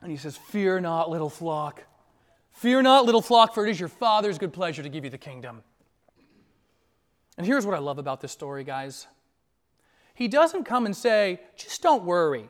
And 0.02 0.10
he 0.10 0.18
says, 0.18 0.38
Fear 0.38 0.82
not, 0.82 1.10
little 1.10 1.30
flock. 1.30 1.84
Fear 2.58 2.82
not, 2.82 3.06
little 3.06 3.22
flock, 3.22 3.54
for 3.54 3.68
it 3.68 3.70
is 3.70 3.80
your 3.80 3.88
Father's 3.88 4.40
good 4.40 4.52
pleasure 4.52 4.82
to 4.82 4.90
give 4.90 5.04
you 5.04 5.12
the 5.12 5.18
kingdom. 5.20 5.62
And 7.38 7.46
here's 7.46 7.68
what 7.68 7.76
I 7.76 7.78
love 7.78 8.00
about 8.00 8.20
this 8.20 8.32
story, 8.32 8.64
guys. 8.64 9.06
He 10.16 10.28
doesn't 10.28 10.64
come 10.64 10.88
and 10.88 10.96
say, 10.96 11.40
just 11.56 11.84
don't 11.84 12.04
worry. 12.04 12.50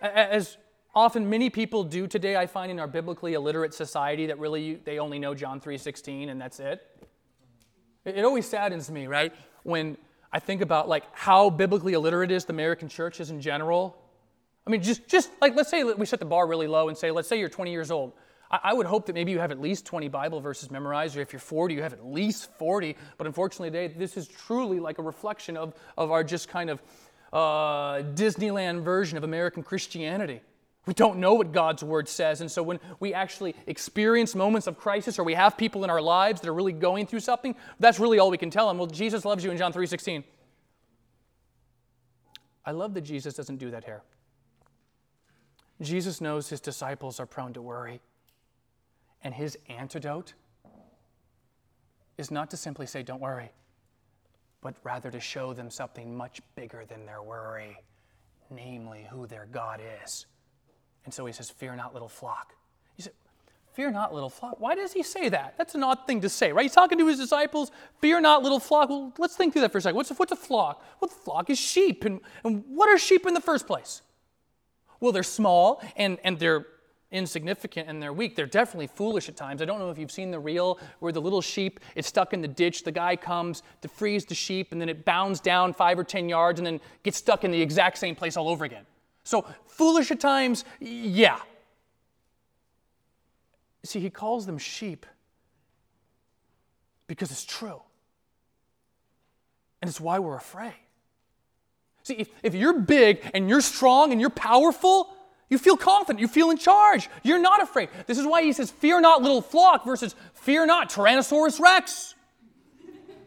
As 0.00 0.56
often 0.94 1.28
many 1.28 1.50
people 1.50 1.82
do 1.82 2.06
today, 2.06 2.36
I 2.36 2.46
find 2.46 2.70
in 2.70 2.78
our 2.78 2.86
biblically 2.86 3.34
illiterate 3.34 3.74
society 3.74 4.26
that 4.26 4.38
really 4.38 4.76
they 4.76 5.00
only 5.00 5.18
know 5.18 5.34
John 5.34 5.60
3:16 5.60 6.28
and 6.28 6.40
that's 6.40 6.60
it. 6.60 6.80
It 8.04 8.24
always 8.24 8.46
saddens 8.46 8.88
me, 8.88 9.08
right? 9.08 9.34
When 9.64 9.96
I 10.32 10.38
think 10.38 10.62
about 10.62 10.88
like 10.88 11.02
how 11.10 11.50
biblically 11.50 11.94
illiterate 11.94 12.30
is 12.30 12.44
the 12.44 12.52
American 12.52 12.88
church 12.88 13.18
is 13.18 13.30
in 13.30 13.40
general. 13.40 14.00
I 14.64 14.70
mean, 14.70 14.80
just 14.80 15.08
just 15.08 15.32
like 15.40 15.56
let's 15.56 15.70
say 15.70 15.82
we 15.82 16.06
set 16.06 16.20
the 16.20 16.24
bar 16.24 16.46
really 16.46 16.68
low 16.68 16.88
and 16.88 16.96
say, 16.96 17.10
let's 17.10 17.26
say 17.26 17.40
you're 17.40 17.48
20 17.48 17.72
years 17.72 17.90
old. 17.90 18.12
I 18.50 18.72
would 18.72 18.86
hope 18.86 19.06
that 19.06 19.14
maybe 19.14 19.30
you 19.30 19.40
have 19.40 19.50
at 19.50 19.60
least 19.60 19.84
20 19.84 20.08
Bible 20.08 20.40
verses 20.40 20.70
memorized, 20.70 21.16
or 21.16 21.20
if 21.20 21.32
you're 21.34 21.40
40, 21.40 21.74
you 21.74 21.82
have 21.82 21.92
at 21.92 22.06
least 22.06 22.50
40. 22.58 22.96
But 23.18 23.26
unfortunately, 23.26 23.70
today, 23.70 23.94
this 23.94 24.16
is 24.16 24.26
truly 24.26 24.80
like 24.80 24.98
a 24.98 25.02
reflection 25.02 25.56
of, 25.56 25.74
of 25.98 26.10
our 26.10 26.24
just 26.24 26.48
kind 26.48 26.70
of 26.70 26.82
uh, 27.30 28.02
Disneyland 28.14 28.82
version 28.82 29.18
of 29.18 29.24
American 29.24 29.62
Christianity. 29.62 30.40
We 30.86 30.94
don't 30.94 31.18
know 31.18 31.34
what 31.34 31.52
God's 31.52 31.84
word 31.84 32.08
says. 32.08 32.40
And 32.40 32.50
so 32.50 32.62
when 32.62 32.80
we 32.98 33.12
actually 33.12 33.54
experience 33.66 34.34
moments 34.34 34.66
of 34.66 34.78
crisis 34.78 35.18
or 35.18 35.24
we 35.24 35.34
have 35.34 35.58
people 35.58 35.84
in 35.84 35.90
our 35.90 36.00
lives 36.00 36.40
that 36.40 36.48
are 36.48 36.54
really 36.54 36.72
going 36.72 37.06
through 37.06 37.20
something, 37.20 37.54
that's 37.78 38.00
really 38.00 38.18
all 38.18 38.30
we 38.30 38.38
can 38.38 38.48
tell 38.48 38.68
them. 38.68 38.78
Well, 38.78 38.86
Jesus 38.86 39.26
loves 39.26 39.44
you 39.44 39.50
in 39.50 39.58
John 39.58 39.74
3:16. 39.74 40.24
I 42.64 42.70
love 42.70 42.94
that 42.94 43.02
Jesus 43.02 43.34
doesn't 43.34 43.58
do 43.58 43.70
that 43.72 43.84
here. 43.84 44.00
Jesus 45.82 46.22
knows 46.22 46.48
his 46.48 46.60
disciples 46.60 47.20
are 47.20 47.26
prone 47.26 47.52
to 47.52 47.60
worry. 47.60 48.00
And 49.22 49.34
his 49.34 49.58
antidote 49.68 50.34
is 52.16 52.30
not 52.30 52.50
to 52.50 52.56
simply 52.56 52.86
say, 52.86 53.02
Don't 53.02 53.20
worry, 53.20 53.50
but 54.60 54.74
rather 54.82 55.10
to 55.10 55.20
show 55.20 55.52
them 55.52 55.70
something 55.70 56.16
much 56.16 56.40
bigger 56.54 56.84
than 56.84 57.06
their 57.06 57.22
worry, 57.22 57.78
namely 58.50 59.06
who 59.10 59.26
their 59.26 59.46
God 59.50 59.80
is. 60.04 60.26
And 61.04 61.14
so 61.14 61.24
he 61.26 61.32
says, 61.32 61.50
Fear 61.50 61.76
not, 61.76 61.94
little 61.94 62.08
flock. 62.08 62.54
He 62.94 63.02
said, 63.02 63.12
Fear 63.72 63.92
not, 63.92 64.12
little 64.12 64.30
flock. 64.30 64.56
Why 64.58 64.74
does 64.74 64.92
he 64.92 65.02
say 65.02 65.28
that? 65.28 65.54
That's 65.56 65.74
an 65.74 65.84
odd 65.84 66.06
thing 66.06 66.20
to 66.22 66.28
say, 66.28 66.52
right? 66.52 66.64
He's 66.64 66.74
talking 66.74 66.98
to 66.98 67.06
his 67.06 67.18
disciples, 67.18 67.70
Fear 68.00 68.20
not, 68.20 68.42
little 68.42 68.60
flock. 68.60 68.88
Well, 68.88 69.12
let's 69.18 69.36
think 69.36 69.52
through 69.52 69.62
that 69.62 69.72
for 69.72 69.78
a 69.78 69.80
second. 69.80 69.96
What's 69.96 70.10
a, 70.10 70.14
what's 70.14 70.32
a 70.32 70.36
flock? 70.36 70.84
Well, 71.00 71.08
the 71.08 71.14
flock 71.14 71.48
is 71.50 71.58
sheep. 71.58 72.04
And, 72.04 72.20
and 72.44 72.64
what 72.68 72.88
are 72.88 72.98
sheep 72.98 73.26
in 73.26 73.34
the 73.34 73.40
first 73.40 73.66
place? 73.66 74.02
Well, 75.00 75.12
they're 75.12 75.22
small 75.22 75.80
and, 75.96 76.18
and 76.24 76.38
they're 76.38 76.66
insignificant 77.10 77.88
and 77.88 78.02
they're 78.02 78.12
weak. 78.12 78.36
They're 78.36 78.46
definitely 78.46 78.88
foolish 78.88 79.28
at 79.28 79.36
times. 79.36 79.62
I 79.62 79.64
don't 79.64 79.78
know 79.78 79.90
if 79.90 79.98
you've 79.98 80.10
seen 80.10 80.30
the 80.30 80.38
reel 80.38 80.78
where 80.98 81.12
the 81.12 81.20
little 81.20 81.40
sheep 81.40 81.80
is 81.94 82.06
stuck 82.06 82.32
in 82.32 82.42
the 82.42 82.48
ditch. 82.48 82.84
The 82.84 82.92
guy 82.92 83.16
comes 83.16 83.62
to 83.82 83.88
freeze 83.88 84.24
the 84.24 84.34
sheep 84.34 84.72
and 84.72 84.80
then 84.80 84.88
it 84.88 85.04
bounds 85.04 85.40
down 85.40 85.72
five 85.72 85.98
or 85.98 86.04
10 86.04 86.28
yards 86.28 86.60
and 86.60 86.66
then 86.66 86.80
gets 87.02 87.16
stuck 87.16 87.44
in 87.44 87.50
the 87.50 87.60
exact 87.60 87.98
same 87.98 88.14
place 88.14 88.36
all 88.36 88.48
over 88.48 88.64
again. 88.64 88.84
So, 89.24 89.46
foolish 89.66 90.10
at 90.10 90.20
times, 90.20 90.64
yeah. 90.80 91.38
See, 93.84 94.00
he 94.00 94.10
calls 94.10 94.46
them 94.46 94.58
sheep 94.58 95.06
because 97.06 97.30
it's 97.30 97.44
true. 97.44 97.82
And 99.80 99.88
it's 99.88 100.00
why 100.00 100.18
we're 100.18 100.36
afraid. 100.36 100.74
See, 102.02 102.14
if, 102.14 102.28
if 102.42 102.54
you're 102.54 102.80
big 102.80 103.20
and 103.34 103.48
you're 103.48 103.60
strong 103.60 104.12
and 104.12 104.20
you're 104.20 104.30
powerful, 104.30 105.14
you 105.48 105.58
feel 105.58 105.76
confident. 105.76 106.20
You 106.20 106.28
feel 106.28 106.50
in 106.50 106.58
charge. 106.58 107.08
You're 107.22 107.38
not 107.38 107.62
afraid. 107.62 107.88
This 108.06 108.18
is 108.18 108.26
why 108.26 108.42
he 108.42 108.52
says, 108.52 108.70
Fear 108.70 109.00
not, 109.00 109.22
little 109.22 109.40
flock, 109.40 109.84
versus 109.84 110.14
Fear 110.34 110.66
not, 110.66 110.90
Tyrannosaurus 110.90 111.58
Rex. 111.58 112.14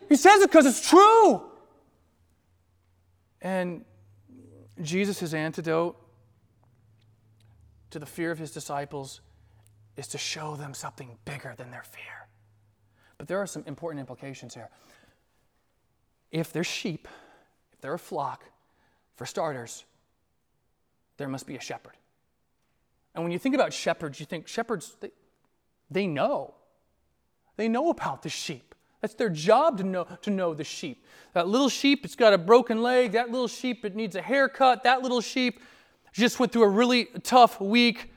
He 0.08 0.16
says 0.16 0.42
it 0.42 0.50
because 0.50 0.66
it's 0.66 0.88
true. 0.88 1.42
And 3.42 3.86
Jesus' 4.82 5.34
antidote 5.34 5.98
to 7.90 8.00
the 8.00 8.06
fear 8.06 8.32
of 8.32 8.38
his 8.38 8.52
disciples 8.52 9.22
is 9.98 10.08
to 10.10 10.18
show 10.18 10.56
them 10.56 10.74
something 10.74 11.18
bigger 11.26 11.54
than 11.58 11.72
their 11.72 11.84
fear. 11.84 12.28
But 13.18 13.28
there 13.28 13.40
are 13.40 13.48
some 13.48 13.64
important 13.66 14.00
implications 14.00 14.54
here. 14.54 14.70
If 16.32 16.54
they're 16.54 16.64
sheep, 16.64 17.08
if 17.74 17.82
they're 17.82 17.94
a 17.94 18.00
flock, 18.00 18.44
for 19.16 19.26
starters, 19.26 19.86
there 21.18 21.28
must 21.28 21.46
be 21.46 21.56
a 21.56 21.62
shepherd. 21.62 21.94
And 23.14 23.24
when 23.24 23.32
you 23.32 23.40
think 23.40 23.56
about 23.56 23.74
shepherds, 23.74 24.20
you 24.20 24.26
think 24.26 24.48
shepherds, 24.48 24.96
they, 25.00 25.12
they 25.90 26.08
know. 26.08 26.54
They 27.58 27.68
know 27.68 27.90
about 27.90 28.24
the 28.24 28.30
sheep. 28.30 28.74
That's 29.02 29.16
their 29.16 29.30
job 29.30 29.80
to 29.80 29.84
know, 29.84 30.06
to 30.22 30.30
know 30.30 30.54
the 30.54 30.64
sheep. 30.64 31.06
That 31.34 31.48
little 31.48 31.70
sheep, 31.70 32.06
it's 32.06 32.16
got 32.16 32.34
a 32.34 32.38
broken 32.38 32.82
leg. 32.82 33.14
That 33.14 33.32
little 33.32 33.48
sheep, 33.48 33.84
it 33.84 33.96
needs 33.96 34.16
a 34.16 34.22
haircut. 34.22 34.84
That 34.84 35.02
little 35.02 35.22
sheep 35.22 35.60
just 36.14 36.40
went 36.40 36.52
through 36.52 36.64
a 36.64 36.70
really 36.70 37.06
tough 37.24 37.60
week. 37.60 38.12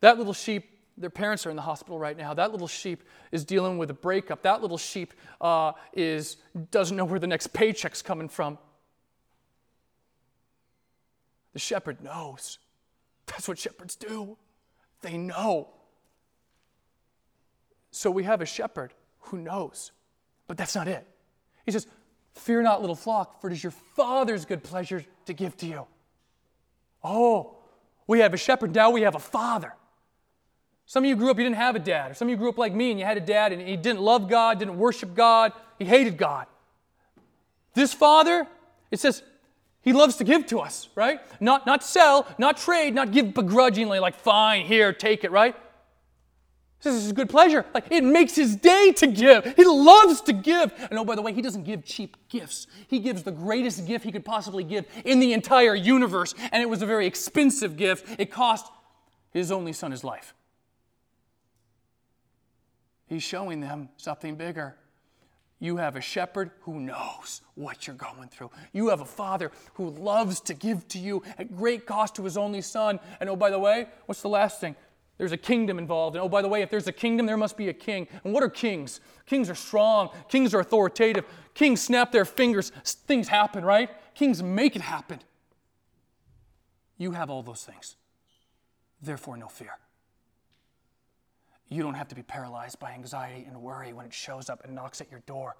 That 0.00 0.18
little 0.18 0.34
sheep, 0.34 0.78
their 0.98 1.10
parents 1.10 1.46
are 1.46 1.50
in 1.50 1.56
the 1.56 1.62
hospital 1.62 1.98
right 1.98 2.16
now. 2.16 2.34
That 2.34 2.52
little 2.52 2.68
sheep 2.68 3.04
is 3.32 3.44
dealing 3.44 3.78
with 3.78 3.90
a 3.90 3.94
breakup. 3.94 4.42
That 4.42 4.60
little 4.60 4.78
sheep 4.78 5.14
uh, 5.40 5.72
is, 5.94 6.36
doesn't 6.70 6.96
know 6.96 7.06
where 7.06 7.18
the 7.18 7.26
next 7.26 7.48
paycheck's 7.48 8.02
coming 8.02 8.28
from. 8.28 8.58
The 11.54 11.58
shepherd 11.58 12.02
knows. 12.02 12.58
That's 13.30 13.48
what 13.48 13.58
shepherds 13.58 13.96
do. 13.96 14.36
They 15.00 15.16
know. 15.16 15.68
So 17.90 18.10
we 18.10 18.24
have 18.24 18.40
a 18.40 18.46
shepherd 18.46 18.92
who 19.20 19.38
knows, 19.38 19.92
but 20.46 20.56
that's 20.56 20.74
not 20.74 20.88
it. 20.88 21.06
He 21.64 21.72
says, 21.72 21.86
Fear 22.34 22.62
not, 22.62 22.80
little 22.80 22.96
flock, 22.96 23.40
for 23.40 23.48
it 23.50 23.52
is 23.52 23.62
your 23.62 23.72
Father's 23.72 24.44
good 24.44 24.62
pleasure 24.62 25.04
to 25.26 25.32
give 25.32 25.56
to 25.58 25.66
you. 25.66 25.86
Oh, 27.02 27.56
we 28.06 28.20
have 28.20 28.34
a 28.34 28.36
shepherd, 28.36 28.74
now 28.74 28.90
we 28.90 29.02
have 29.02 29.14
a 29.14 29.20
father. 29.20 29.74
Some 30.86 31.04
of 31.04 31.08
you 31.08 31.16
grew 31.16 31.30
up, 31.30 31.38
you 31.38 31.44
didn't 31.44 31.56
have 31.56 31.76
a 31.76 31.80
dad. 31.80 32.10
Or 32.10 32.14
some 32.14 32.26
of 32.26 32.30
you 32.30 32.36
grew 32.36 32.48
up 32.48 32.58
like 32.58 32.74
me 32.74 32.90
and 32.90 32.98
you 32.98 33.06
had 33.06 33.16
a 33.16 33.20
dad 33.20 33.52
and 33.52 33.62
he 33.62 33.76
didn't 33.76 34.00
love 34.00 34.28
God, 34.28 34.58
didn't 34.58 34.76
worship 34.76 35.14
God, 35.14 35.52
he 35.78 35.84
hated 35.84 36.16
God. 36.16 36.46
This 37.74 37.94
father, 37.94 38.46
it 38.90 38.98
says, 38.98 39.22
he 39.82 39.92
loves 39.92 40.16
to 40.16 40.24
give 40.24 40.46
to 40.46 40.60
us, 40.60 40.88
right? 40.94 41.20
Not, 41.40 41.66
not 41.66 41.82
sell, 41.82 42.26
not 42.38 42.56
trade, 42.58 42.94
not 42.94 43.12
give 43.12 43.32
begrudgingly, 43.32 43.98
like, 43.98 44.14
fine, 44.14 44.66
here, 44.66 44.92
take 44.92 45.24
it, 45.24 45.30
right? 45.30 45.56
This 46.82 46.94
is 46.94 47.12
good 47.12 47.28
pleasure. 47.28 47.66
Like, 47.74 47.90
it 47.90 48.02
makes 48.02 48.34
his 48.34 48.56
day 48.56 48.92
to 48.96 49.06
give. 49.06 49.54
He 49.54 49.64
loves 49.64 50.22
to 50.22 50.32
give. 50.32 50.72
And 50.90 50.98
oh, 50.98 51.04
by 51.04 51.14
the 51.14 51.20
way, 51.20 51.32
he 51.34 51.42
doesn't 51.42 51.64
give 51.64 51.84
cheap 51.84 52.16
gifts. 52.30 52.66
He 52.88 53.00
gives 53.00 53.22
the 53.22 53.32
greatest 53.32 53.86
gift 53.86 54.04
he 54.04 54.12
could 54.12 54.24
possibly 54.24 54.64
give 54.64 54.86
in 55.04 55.20
the 55.20 55.34
entire 55.34 55.74
universe. 55.74 56.34
And 56.52 56.62
it 56.62 56.68
was 56.70 56.80
a 56.80 56.86
very 56.86 57.06
expensive 57.06 57.76
gift. 57.76 58.18
It 58.18 58.30
cost 58.30 58.70
his 59.30 59.52
only 59.52 59.74
son 59.74 59.90
his 59.90 60.04
life. 60.04 60.34
He's 63.06 63.22
showing 63.22 63.60
them 63.60 63.90
something 63.98 64.36
bigger. 64.36 64.76
You 65.60 65.76
have 65.76 65.94
a 65.94 66.00
shepherd 66.00 66.50
who 66.62 66.80
knows 66.80 67.42
what 67.54 67.86
you're 67.86 67.94
going 67.94 68.28
through. 68.28 68.50
You 68.72 68.88
have 68.88 69.02
a 69.02 69.06
father 69.06 69.52
who 69.74 69.90
loves 69.90 70.40
to 70.40 70.54
give 70.54 70.88
to 70.88 70.98
you 70.98 71.22
at 71.38 71.54
great 71.54 71.86
cost 71.86 72.14
to 72.16 72.24
his 72.24 72.38
only 72.38 72.62
son. 72.62 72.98
And 73.20 73.28
oh, 73.28 73.36
by 73.36 73.50
the 73.50 73.58
way, 73.58 73.86
what's 74.06 74.22
the 74.22 74.28
last 74.28 74.58
thing? 74.58 74.74
There's 75.18 75.32
a 75.32 75.36
kingdom 75.36 75.78
involved. 75.78 76.16
And 76.16 76.24
oh, 76.24 76.30
by 76.30 76.40
the 76.40 76.48
way, 76.48 76.62
if 76.62 76.70
there's 76.70 76.86
a 76.86 76.92
kingdom, 76.92 77.26
there 77.26 77.36
must 77.36 77.58
be 77.58 77.68
a 77.68 77.74
king. 77.74 78.08
And 78.24 78.32
what 78.32 78.42
are 78.42 78.48
kings? 78.48 79.00
Kings 79.26 79.50
are 79.50 79.54
strong, 79.54 80.08
kings 80.30 80.54
are 80.54 80.60
authoritative. 80.60 81.26
Kings 81.52 81.82
snap 81.82 82.10
their 82.10 82.24
fingers, 82.24 82.70
things 82.70 83.28
happen, 83.28 83.62
right? 83.62 83.90
Kings 84.14 84.42
make 84.42 84.76
it 84.76 84.82
happen. 84.82 85.20
You 86.96 87.12
have 87.12 87.28
all 87.28 87.42
those 87.42 87.64
things. 87.64 87.96
Therefore, 89.02 89.36
no 89.36 89.48
fear. 89.48 89.72
You 91.70 91.84
don't 91.84 91.94
have 91.94 92.08
to 92.08 92.16
be 92.16 92.22
paralyzed 92.22 92.80
by 92.80 92.92
anxiety 92.92 93.44
and 93.46 93.62
worry 93.62 93.92
when 93.92 94.04
it 94.04 94.12
shows 94.12 94.50
up 94.50 94.64
and 94.64 94.74
knocks 94.74 95.00
at 95.00 95.08
your 95.08 95.20
door, 95.20 95.56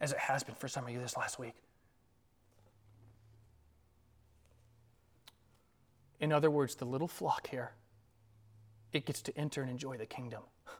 as 0.00 0.10
it 0.10 0.18
has 0.18 0.42
been 0.42 0.54
for 0.54 0.68
some 0.68 0.84
of 0.84 0.90
you 0.90 0.98
this 0.98 1.18
last 1.18 1.38
week. 1.38 1.54
In 6.18 6.32
other 6.32 6.50
words, 6.50 6.76
the 6.76 6.86
little 6.86 7.08
flock 7.08 7.48
here, 7.48 7.72
it 8.92 9.04
gets 9.04 9.20
to 9.22 9.36
enter 9.36 9.60
and 9.60 9.70
enjoy 9.70 9.96
the 9.96 10.06
kingdom. 10.06 10.42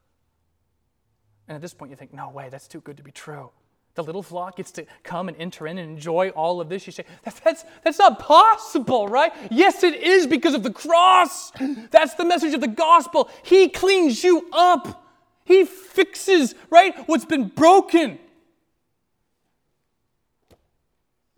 And 1.48 1.56
at 1.56 1.60
this 1.60 1.74
point, 1.74 1.90
you 1.90 1.96
think, 1.96 2.14
no 2.14 2.30
way, 2.30 2.48
that's 2.50 2.68
too 2.68 2.80
good 2.80 2.96
to 2.96 3.02
be 3.02 3.10
true. 3.10 3.50
The 3.94 4.02
little 4.02 4.22
flock 4.22 4.56
gets 4.56 4.70
to 4.72 4.86
come 5.02 5.28
and 5.28 5.36
enter 5.36 5.66
in 5.66 5.76
and 5.76 5.90
enjoy 5.90 6.30
all 6.30 6.62
of 6.62 6.70
this. 6.70 6.86
You 6.86 6.92
say, 6.92 7.04
that's, 7.24 7.64
that's 7.84 7.98
not 7.98 8.18
possible, 8.18 9.06
right? 9.06 9.32
Yes, 9.50 9.82
it 9.82 9.94
is 9.94 10.26
because 10.26 10.54
of 10.54 10.62
the 10.62 10.72
cross. 10.72 11.52
That's 11.90 12.14
the 12.14 12.24
message 12.24 12.54
of 12.54 12.62
the 12.62 12.68
gospel. 12.68 13.28
He 13.42 13.68
cleans 13.68 14.24
you 14.24 14.48
up, 14.52 15.04
He 15.44 15.64
fixes, 15.64 16.54
right, 16.70 16.96
what's 17.06 17.26
been 17.26 17.48
broken. 17.48 18.18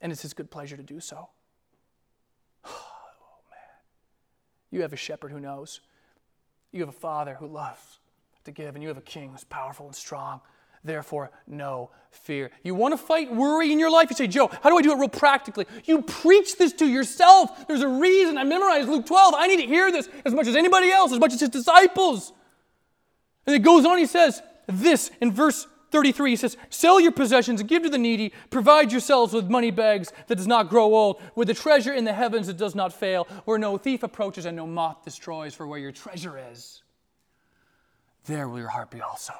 And 0.01 0.13
it's 0.13 0.23
His 0.23 0.33
good 0.33 0.51
pleasure 0.51 0.77
to 0.77 0.83
do 0.83 1.01
so. 1.01 1.29
Oh, 2.67 3.41
man. 3.51 3.59
You 4.71 4.83
have 4.83 4.93
a 4.93 4.97
shepherd 4.97 5.33
who 5.33 5.41
knows, 5.41 5.81
you 6.71 6.81
have 6.81 6.89
a 6.89 6.93
father 6.93 7.35
who 7.35 7.49
loves 7.49 7.99
to 8.45 8.53
give, 8.53 8.77
and 8.77 8.83
you 8.83 8.89
have 8.89 8.99
a 8.99 9.03
king 9.03 9.31
who's 9.33 9.43
powerful 9.43 9.87
and 9.87 9.95
strong 9.95 10.41
therefore 10.85 11.31
no 11.47 11.91
fear. 12.11 12.51
You 12.63 12.75
want 12.75 12.93
to 12.93 12.99
fight 12.99 13.35
worry 13.35 13.73
in 13.73 13.79
your 13.79 13.91
life? 13.91 14.11
You 14.11 14.17
say, 14.17 14.27
Joe, 14.27 14.51
how 14.63 14.71
do 14.71 14.77
I 14.77 14.83
do 14.83 14.93
it 14.93 14.99
real 14.99 15.09
practically? 15.09 15.67
You 15.85 16.03
preach 16.03 16.57
this 16.57 16.73
to 16.75 16.87
yourself. 16.87 17.67
There's 17.67 17.83
a 17.83 17.89
reason 17.89 18.39
I 18.39 18.45
memorized 18.45 18.89
Luke 18.89 19.07
12. 19.07 19.35
I 19.37 19.47
need 19.47 19.61
to 19.61 19.67
hear 19.67 19.91
this 19.91 20.09
as 20.25 20.35
much 20.35 20.47
as 20.47 20.57
anybody 20.57 20.91
else, 20.91 21.13
as 21.13 21.19
much 21.19 21.33
as 21.33 21.41
his 21.41 21.49
disciples. 21.49 22.33
And 23.47 23.57
it 23.57 23.61
goes 23.61 23.85
on, 23.85 23.99
he 23.99 24.07
says 24.07 24.43
this 24.67 25.11
in 25.21 25.33
verse 25.33 25.67
33 25.91 26.31
he 26.31 26.37
says, 26.37 26.57
Sell 26.71 26.99
your 26.99 27.13
possessions 27.13 27.61
and 27.61 27.69
give 27.69 27.85
to 27.85 27.89
the 27.89 27.99
needy. 27.99 28.33
Provide 28.51 28.91
yourselves 28.91 29.33
with 29.33 29.49
money 29.49 29.71
bags 29.71 30.13
that 30.27 30.35
does 30.35 30.47
not 30.47 30.69
grow 30.69 30.93
old, 30.95 31.23
with 31.37 31.49
a 31.51 31.55
treasure 31.55 31.95
in 31.95 32.05
the 32.05 32.13
heavens 32.13 32.49
that 32.49 32.57
does 32.57 32.75
not 32.75 32.93
fail, 32.93 33.29
where 33.45 33.59
no 33.59 33.79
thief 33.79 34.03
approaches 34.03 34.45
and 34.45 34.57
no 34.57 34.67
moth 34.67 35.05
destroys, 35.05 35.55
for 35.55 35.69
where 35.69 35.79
your 35.79 35.93
treasure 35.93 36.37
is, 36.51 36.83
there 38.27 38.49
will 38.49 38.59
your 38.59 38.69
heart 38.69 38.91
be 38.91 39.01
also. 39.01 39.35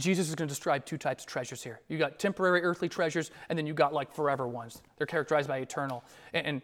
Jesus 0.00 0.28
is 0.28 0.34
going 0.34 0.48
to 0.48 0.52
describe 0.52 0.84
two 0.84 0.98
types 0.98 1.24
of 1.24 1.28
treasures 1.28 1.62
here. 1.62 1.80
You 1.88 1.98
got 1.98 2.18
temporary 2.18 2.62
earthly 2.62 2.88
treasures, 2.88 3.30
and 3.48 3.58
then 3.58 3.66
you 3.66 3.74
got 3.74 3.92
like 3.92 4.12
forever 4.12 4.46
ones. 4.46 4.82
They're 4.96 5.06
characterized 5.06 5.48
by 5.48 5.58
eternal. 5.58 6.04
And, 6.32 6.46
and 6.46 6.62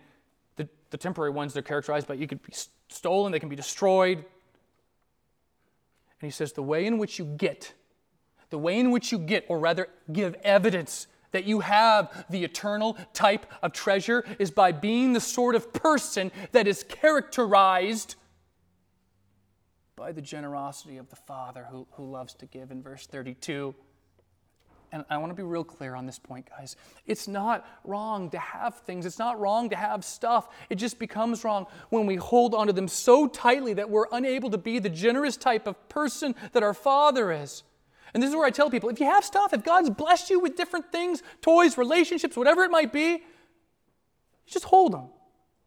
the, 0.56 0.68
the 0.90 0.98
temporary 0.98 1.30
ones, 1.30 1.52
they're 1.54 1.62
characterized 1.62 2.06
by 2.06 2.14
you 2.14 2.26
could 2.26 2.42
be 2.42 2.52
stolen, 2.88 3.32
they 3.32 3.40
can 3.40 3.48
be 3.48 3.56
destroyed. 3.56 4.18
And 4.18 4.26
he 6.20 6.30
says, 6.30 6.52
the 6.52 6.62
way 6.62 6.86
in 6.86 6.98
which 6.98 7.18
you 7.18 7.24
get, 7.24 7.72
the 8.50 8.58
way 8.58 8.78
in 8.78 8.90
which 8.90 9.10
you 9.12 9.18
get, 9.18 9.44
or 9.48 9.58
rather 9.58 9.88
give 10.12 10.34
evidence 10.42 11.06
that 11.32 11.44
you 11.44 11.60
have 11.60 12.26
the 12.30 12.44
eternal 12.44 12.96
type 13.12 13.46
of 13.60 13.72
treasure 13.72 14.24
is 14.38 14.52
by 14.52 14.70
being 14.70 15.12
the 15.12 15.20
sort 15.20 15.56
of 15.56 15.72
person 15.72 16.30
that 16.52 16.68
is 16.68 16.84
characterized 16.84 18.14
by 19.96 20.12
the 20.12 20.20
generosity 20.20 20.96
of 20.96 21.08
the 21.10 21.16
Father 21.16 21.66
who, 21.70 21.86
who 21.92 22.10
loves 22.10 22.34
to 22.34 22.46
give 22.46 22.70
in 22.70 22.82
verse 22.82 23.06
32. 23.06 23.74
and 24.92 25.04
I 25.08 25.18
want 25.18 25.30
to 25.30 25.34
be 25.34 25.42
real 25.42 25.64
clear 25.64 25.94
on 25.94 26.06
this 26.06 26.18
point, 26.18 26.48
guys. 26.48 26.76
It's 27.06 27.28
not 27.28 27.66
wrong 27.84 28.30
to 28.30 28.38
have 28.38 28.76
things, 28.80 29.06
it's 29.06 29.18
not 29.18 29.40
wrong 29.40 29.70
to 29.70 29.76
have 29.76 30.04
stuff. 30.04 30.48
It 30.70 30.76
just 30.76 30.98
becomes 30.98 31.44
wrong 31.44 31.66
when 31.90 32.06
we 32.06 32.16
hold 32.16 32.54
onto 32.54 32.72
them 32.72 32.88
so 32.88 33.26
tightly 33.26 33.74
that 33.74 33.90
we're 33.90 34.06
unable 34.12 34.50
to 34.50 34.58
be 34.58 34.78
the 34.78 34.90
generous 34.90 35.36
type 35.36 35.66
of 35.66 35.88
person 35.88 36.34
that 36.52 36.62
our 36.62 36.74
Father 36.74 37.32
is. 37.32 37.62
And 38.12 38.22
this 38.22 38.30
is 38.30 38.36
where 38.36 38.46
I 38.46 38.50
tell 38.50 38.70
people 38.70 38.88
if 38.90 39.00
you 39.00 39.06
have 39.06 39.24
stuff, 39.24 39.52
if 39.52 39.64
God's 39.64 39.90
blessed 39.90 40.30
you 40.30 40.38
with 40.40 40.56
different 40.56 40.92
things, 40.92 41.22
toys, 41.42 41.76
relationships, 41.76 42.36
whatever 42.36 42.62
it 42.62 42.70
might 42.70 42.92
be, 42.92 43.24
just 44.46 44.64
hold 44.64 44.92
them. 44.92 45.08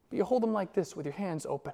But 0.09 0.17
you 0.17 0.23
hold 0.23 0.43
them 0.43 0.53
like 0.53 0.73
this 0.73 0.95
with 0.95 1.05
your 1.05 1.13
hands 1.13 1.45
open. 1.45 1.73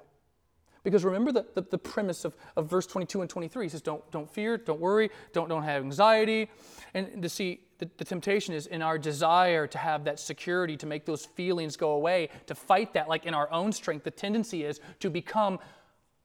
Because 0.84 1.02
remember 1.02 1.32
the, 1.32 1.46
the, 1.54 1.62
the, 1.62 1.78
premise 1.78 2.26
of, 2.26 2.36
of 2.56 2.68
verse 2.68 2.86
22 2.86 3.22
and 3.22 3.30
23. 3.30 3.64
He 3.64 3.68
says, 3.70 3.80
don't, 3.80 4.08
don't 4.10 4.30
fear, 4.30 4.58
don't 4.58 4.78
worry, 4.78 5.10
don't, 5.32 5.48
don't 5.48 5.62
have 5.62 5.82
anxiety. 5.82 6.50
And 6.92 7.22
to 7.22 7.28
see, 7.28 7.60
the, 7.78 7.88
the 7.96 8.04
temptation 8.04 8.54
is 8.54 8.66
in 8.66 8.82
our 8.82 8.98
desire 8.98 9.66
to 9.66 9.78
have 9.78 10.04
that 10.04 10.20
security, 10.20 10.76
to 10.76 10.86
make 10.86 11.06
those 11.06 11.24
feelings 11.24 11.76
go 11.76 11.92
away, 11.92 12.28
to 12.46 12.54
fight 12.54 12.92
that 12.92 13.08
like 13.08 13.24
in 13.24 13.32
our 13.32 13.50
own 13.50 13.72
strength. 13.72 14.04
The 14.04 14.10
tendency 14.10 14.62
is 14.62 14.78
to 15.00 15.08
become 15.08 15.58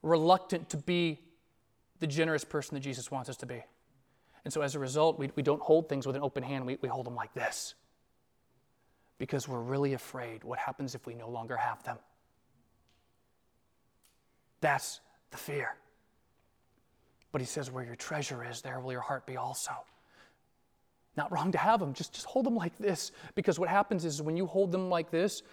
reluctant 0.03 0.69
to 0.71 0.77
be 0.77 1.19
the 2.01 2.07
generous 2.07 2.43
person 2.43 2.75
that 2.75 2.81
Jesus 2.81 3.09
wants 3.09 3.29
us 3.29 3.37
to 3.37 3.45
be. 3.45 3.63
And 4.43 4.53
so 4.53 4.61
as 4.61 4.75
a 4.75 4.79
result, 4.79 5.17
we, 5.17 5.31
we 5.35 5.43
don't 5.43 5.61
hold 5.61 5.87
things 5.87 6.05
with 6.05 6.17
an 6.17 6.21
open 6.21 6.43
hand, 6.43 6.65
we, 6.65 6.77
we 6.81 6.89
hold 6.89 7.05
them 7.05 7.15
like 7.15 7.33
this. 7.33 7.75
Because 9.17 9.47
we're 9.47 9.61
really 9.61 9.93
afraid 9.93 10.43
what 10.43 10.59
happens 10.59 10.95
if 10.95 11.05
we 11.05 11.13
no 11.13 11.29
longer 11.29 11.55
have 11.55 11.81
them. 11.83 11.97
That's 14.61 15.01
the 15.31 15.37
fear. 15.37 15.75
But 17.31 17.41
he 17.41 17.47
says, 17.47 17.71
Where 17.71 17.83
your 17.83 17.95
treasure 17.95 18.43
is, 18.43 18.61
there 18.61 18.79
will 18.79 18.91
your 18.91 19.01
heart 19.01 19.25
be 19.25 19.37
also. 19.37 19.71
Not 21.15 21.31
wrong 21.31 21.51
to 21.51 21.57
have 21.57 21.79
them, 21.79 21.93
just, 21.93 22.13
just 22.13 22.25
hold 22.25 22.45
them 22.45 22.55
like 22.55 22.77
this. 22.77 23.11
Because 23.35 23.59
what 23.59 23.69
happens 23.69 24.05
is 24.05 24.21
when 24.21 24.37
you 24.37 24.45
hold 24.45 24.71
them 24.71 24.89
like 24.89 25.11
this, 25.11 25.43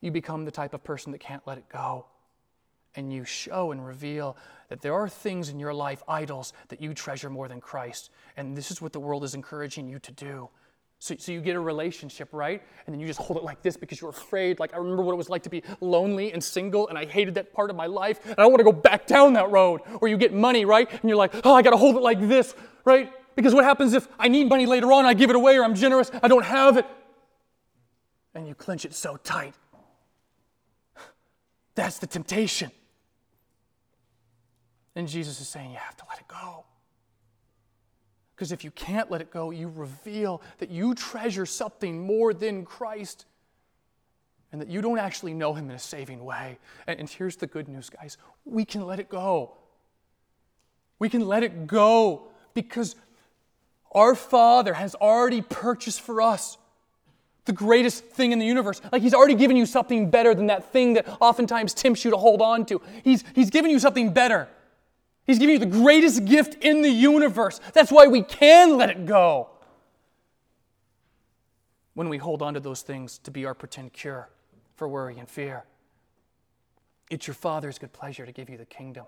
you 0.00 0.10
become 0.10 0.44
the 0.44 0.50
type 0.50 0.72
of 0.72 0.82
person 0.82 1.12
that 1.12 1.18
can't 1.18 1.46
let 1.46 1.58
it 1.58 1.68
go. 1.68 2.06
And 2.96 3.12
you 3.12 3.24
show 3.24 3.70
and 3.70 3.86
reveal 3.86 4.36
that 4.68 4.80
there 4.80 4.94
are 4.94 5.08
things 5.08 5.48
in 5.48 5.60
your 5.60 5.74
life, 5.74 6.02
idols, 6.08 6.52
that 6.68 6.80
you 6.80 6.94
treasure 6.94 7.30
more 7.30 7.48
than 7.48 7.60
Christ. 7.60 8.10
And 8.36 8.56
this 8.56 8.70
is 8.70 8.80
what 8.80 8.92
the 8.92 9.00
world 9.00 9.22
is 9.22 9.34
encouraging 9.34 9.88
you 9.88 9.98
to 10.00 10.12
do. 10.12 10.48
So, 11.02 11.16
so 11.18 11.32
you 11.32 11.40
get 11.40 11.56
a 11.56 11.60
relationship, 11.60 12.28
right? 12.30 12.62
And 12.86 12.94
then 12.94 13.00
you 13.00 13.06
just 13.06 13.18
hold 13.18 13.38
it 13.38 13.42
like 13.42 13.62
this 13.62 13.74
because 13.74 14.02
you're 14.02 14.10
afraid. 14.10 14.60
Like, 14.60 14.74
I 14.74 14.76
remember 14.76 15.02
what 15.02 15.14
it 15.14 15.16
was 15.16 15.30
like 15.30 15.42
to 15.44 15.50
be 15.50 15.62
lonely 15.80 16.30
and 16.30 16.44
single, 16.44 16.88
and 16.88 16.98
I 16.98 17.06
hated 17.06 17.34
that 17.36 17.54
part 17.54 17.70
of 17.70 17.76
my 17.76 17.86
life, 17.86 18.22
and 18.26 18.34
I 18.34 18.42
don't 18.42 18.52
want 18.52 18.60
to 18.60 18.64
go 18.64 18.72
back 18.72 19.06
down 19.06 19.32
that 19.32 19.50
road. 19.50 19.80
Or 20.02 20.08
you 20.08 20.18
get 20.18 20.34
money, 20.34 20.66
right? 20.66 20.90
And 20.90 21.08
you're 21.08 21.16
like, 21.16 21.32
oh, 21.42 21.54
I 21.54 21.62
got 21.62 21.70
to 21.70 21.78
hold 21.78 21.96
it 21.96 22.02
like 22.02 22.20
this, 22.20 22.54
right? 22.84 23.10
Because 23.34 23.54
what 23.54 23.64
happens 23.64 23.94
if 23.94 24.08
I 24.18 24.28
need 24.28 24.50
money 24.50 24.66
later 24.66 24.92
on, 24.92 25.06
I 25.06 25.14
give 25.14 25.30
it 25.30 25.36
away, 25.36 25.56
or 25.56 25.64
I'm 25.64 25.74
generous, 25.74 26.10
I 26.22 26.28
don't 26.28 26.44
have 26.44 26.76
it? 26.76 26.84
And 28.34 28.46
you 28.46 28.54
clench 28.54 28.84
it 28.84 28.92
so 28.92 29.16
tight. 29.16 29.54
That's 31.76 31.98
the 31.98 32.06
temptation. 32.06 32.70
And 34.94 35.08
Jesus 35.08 35.40
is 35.40 35.48
saying, 35.48 35.70
you 35.70 35.78
have 35.78 35.96
to 35.96 36.04
let 36.10 36.18
it 36.18 36.28
go. 36.28 36.66
Because 38.40 38.52
if 38.52 38.64
you 38.64 38.70
can't 38.70 39.10
let 39.10 39.20
it 39.20 39.30
go, 39.30 39.50
you 39.50 39.68
reveal 39.68 40.40
that 40.60 40.70
you 40.70 40.94
treasure 40.94 41.44
something 41.44 42.06
more 42.06 42.32
than 42.32 42.64
Christ 42.64 43.26
and 44.50 44.62
that 44.62 44.68
you 44.68 44.80
don't 44.80 44.98
actually 44.98 45.34
know 45.34 45.52
Him 45.52 45.68
in 45.68 45.76
a 45.76 45.78
saving 45.78 46.24
way. 46.24 46.56
And, 46.86 47.00
and, 47.00 47.10
here's 47.10 47.36
the 47.36 47.46
good 47.46 47.68
news, 47.68 47.90
guys 47.90 48.16
we 48.46 48.64
can 48.64 48.86
let 48.86 48.98
it 48.98 49.10
go. 49.10 49.58
We 50.98 51.10
can 51.10 51.28
let 51.28 51.42
it 51.42 51.66
go 51.66 52.28
because 52.54 52.96
our 53.92 54.14
Father 54.14 54.72
has 54.72 54.94
already 54.94 55.42
purchased 55.42 56.00
for 56.00 56.22
us 56.22 56.56
the 57.44 57.52
greatest 57.52 58.06
thing 58.06 58.32
in 58.32 58.38
the 58.38 58.46
universe. 58.46 58.80
Like 58.90 59.02
He's 59.02 59.12
already 59.12 59.34
given 59.34 59.58
you 59.58 59.66
something 59.66 60.08
better 60.08 60.34
than 60.34 60.46
that 60.46 60.72
thing 60.72 60.94
that 60.94 61.06
oftentimes 61.20 61.74
tempts 61.74 62.06
you 62.06 62.10
to 62.10 62.16
hold 62.16 62.40
on 62.40 62.64
to. 62.64 62.80
He's, 63.04 63.22
he's 63.34 63.50
given 63.50 63.70
you 63.70 63.78
something 63.78 64.14
better. 64.14 64.48
He's 65.30 65.38
giving 65.38 65.52
you 65.52 65.58
the 65.60 65.66
greatest 65.66 66.24
gift 66.24 66.56
in 66.64 66.82
the 66.82 66.90
universe. 66.90 67.60
That's 67.72 67.92
why 67.92 68.08
we 68.08 68.22
can 68.22 68.76
let 68.76 68.90
it 68.90 69.06
go. 69.06 69.50
When 71.94 72.08
we 72.08 72.18
hold 72.18 72.42
on 72.42 72.54
to 72.54 72.60
those 72.60 72.82
things 72.82 73.18
to 73.18 73.30
be 73.30 73.44
our 73.44 73.54
pretend 73.54 73.92
cure 73.92 74.28
for 74.74 74.88
worry 74.88 75.20
and 75.20 75.28
fear, 75.28 75.66
it's 77.12 77.28
your 77.28 77.34
Father's 77.34 77.78
good 77.78 77.92
pleasure 77.92 78.26
to 78.26 78.32
give 78.32 78.50
you 78.50 78.56
the 78.56 78.64
kingdom. 78.64 79.06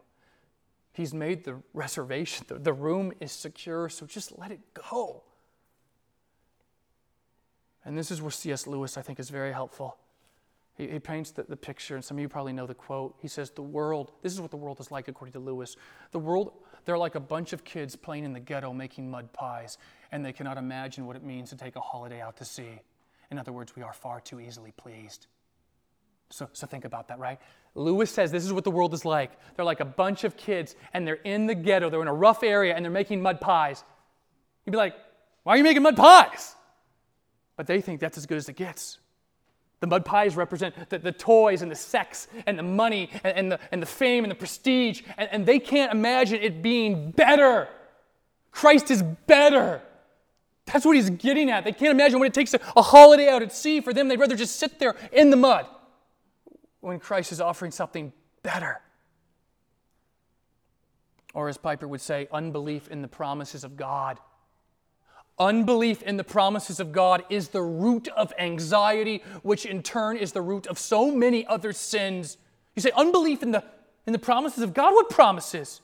He's 0.92 1.12
made 1.12 1.42
the 1.42 1.60
reservation, 1.74 2.46
the, 2.46 2.54
the 2.54 2.72
room 2.72 3.12
is 3.18 3.32
secure, 3.32 3.88
so 3.88 4.06
just 4.06 4.38
let 4.38 4.52
it 4.52 4.60
go. 4.74 5.24
And 7.84 7.98
this 7.98 8.12
is 8.12 8.22
where 8.22 8.30
C.S. 8.30 8.68
Lewis, 8.68 8.96
I 8.96 9.02
think, 9.02 9.18
is 9.18 9.28
very 9.28 9.52
helpful. 9.52 9.96
He, 10.74 10.88
he 10.88 10.98
paints 10.98 11.30
the, 11.30 11.42
the 11.42 11.56
picture, 11.56 11.94
and 11.94 12.04
some 12.04 12.16
of 12.16 12.22
you 12.22 12.28
probably 12.28 12.52
know 12.52 12.66
the 12.66 12.74
quote. 12.74 13.14
He 13.20 13.28
says, 13.28 13.50
The 13.50 13.62
world, 13.62 14.12
this 14.22 14.32
is 14.32 14.40
what 14.40 14.50
the 14.50 14.56
world 14.56 14.80
is 14.80 14.90
like 14.90 15.08
according 15.08 15.32
to 15.32 15.38
Lewis. 15.38 15.76
The 16.12 16.18
world, 16.18 16.52
they're 16.84 16.98
like 16.98 17.14
a 17.14 17.20
bunch 17.20 17.52
of 17.52 17.64
kids 17.64 17.94
playing 17.96 18.24
in 18.24 18.32
the 18.32 18.40
ghetto 18.40 18.72
making 18.72 19.10
mud 19.10 19.32
pies, 19.32 19.78
and 20.10 20.24
they 20.24 20.32
cannot 20.32 20.56
imagine 20.56 21.06
what 21.06 21.16
it 21.16 21.22
means 21.22 21.50
to 21.50 21.56
take 21.56 21.76
a 21.76 21.80
holiday 21.80 22.20
out 22.20 22.36
to 22.38 22.44
sea. 22.44 22.80
In 23.30 23.38
other 23.38 23.52
words, 23.52 23.76
we 23.76 23.82
are 23.82 23.92
far 23.92 24.20
too 24.20 24.40
easily 24.40 24.72
pleased. 24.76 25.26
So, 26.30 26.48
so 26.52 26.66
think 26.66 26.86
about 26.86 27.08
that, 27.08 27.18
right? 27.18 27.38
Lewis 27.74 28.10
says 28.10 28.32
this 28.32 28.44
is 28.44 28.52
what 28.52 28.64
the 28.64 28.70
world 28.70 28.94
is 28.94 29.04
like. 29.04 29.32
They're 29.54 29.64
like 29.64 29.80
a 29.80 29.86
bunch 29.86 30.24
of 30.24 30.36
kids, 30.36 30.74
and 30.94 31.06
they're 31.06 31.14
in 31.14 31.46
the 31.46 31.54
ghetto, 31.54 31.90
they're 31.90 32.02
in 32.02 32.08
a 32.08 32.14
rough 32.14 32.42
area, 32.42 32.74
and 32.74 32.84
they're 32.84 32.92
making 32.92 33.20
mud 33.20 33.40
pies. 33.40 33.84
You'd 34.64 34.72
be 34.72 34.78
like, 34.78 34.94
Why 35.42 35.54
are 35.54 35.56
you 35.58 35.64
making 35.64 35.82
mud 35.82 35.96
pies? 35.96 36.56
But 37.56 37.66
they 37.66 37.82
think 37.82 38.00
that's 38.00 38.16
as 38.16 38.24
good 38.24 38.38
as 38.38 38.48
it 38.48 38.56
gets. 38.56 38.98
The 39.82 39.88
mud 39.88 40.04
pies 40.04 40.36
represent 40.36 40.76
the, 40.90 40.98
the 41.00 41.10
toys 41.10 41.60
and 41.60 41.68
the 41.68 41.74
sex 41.74 42.28
and 42.46 42.56
the 42.56 42.62
money 42.62 43.10
and, 43.24 43.36
and, 43.36 43.52
the, 43.52 43.58
and 43.72 43.82
the 43.82 43.86
fame 43.86 44.22
and 44.22 44.30
the 44.30 44.36
prestige, 44.36 45.02
and, 45.18 45.28
and 45.32 45.44
they 45.44 45.58
can't 45.58 45.90
imagine 45.90 46.40
it 46.40 46.62
being 46.62 47.10
better. 47.10 47.68
Christ 48.52 48.92
is 48.92 49.02
better. 49.02 49.82
That's 50.66 50.86
what 50.86 50.94
he's 50.94 51.10
getting 51.10 51.50
at. 51.50 51.64
They 51.64 51.72
can't 51.72 51.90
imagine 51.90 52.20
what 52.20 52.28
it 52.28 52.32
takes 52.32 52.52
to, 52.52 52.60
a 52.76 52.82
holiday 52.82 53.28
out 53.28 53.42
at 53.42 53.52
sea 53.52 53.80
for 53.80 53.92
them. 53.92 54.06
They'd 54.06 54.20
rather 54.20 54.36
just 54.36 54.54
sit 54.54 54.78
there 54.78 54.94
in 55.10 55.30
the 55.30 55.36
mud 55.36 55.66
when 56.78 57.00
Christ 57.00 57.32
is 57.32 57.40
offering 57.40 57.72
something 57.72 58.12
better. 58.44 58.80
Or, 61.34 61.48
as 61.48 61.58
Piper 61.58 61.88
would 61.88 62.00
say, 62.00 62.28
unbelief 62.30 62.86
in 62.86 63.02
the 63.02 63.08
promises 63.08 63.64
of 63.64 63.76
God. 63.76 64.20
Unbelief 65.42 66.02
in 66.02 66.16
the 66.16 66.22
promises 66.22 66.78
of 66.78 66.92
God 66.92 67.24
is 67.28 67.48
the 67.48 67.62
root 67.62 68.06
of 68.16 68.32
anxiety, 68.38 69.24
which 69.42 69.66
in 69.66 69.82
turn 69.82 70.16
is 70.16 70.30
the 70.30 70.40
root 70.40 70.68
of 70.68 70.78
so 70.78 71.10
many 71.10 71.44
other 71.44 71.72
sins. 71.72 72.36
You 72.76 72.82
say, 72.82 72.92
unbelief 72.96 73.42
in 73.42 73.50
the, 73.50 73.64
in 74.06 74.12
the 74.12 74.20
promises 74.20 74.62
of 74.62 74.72
God? 74.72 74.94
What 74.94 75.10
promises? 75.10 75.80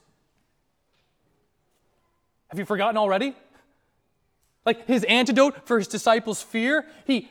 Have 2.47 2.57
you 2.57 2.63
forgotten 2.63 2.95
already? 2.95 3.35
Like 4.65 4.87
his 4.87 5.03
antidote 5.03 5.67
for 5.67 5.77
his 5.77 5.89
disciples' 5.89 6.41
fear? 6.41 6.85
He 7.05 7.27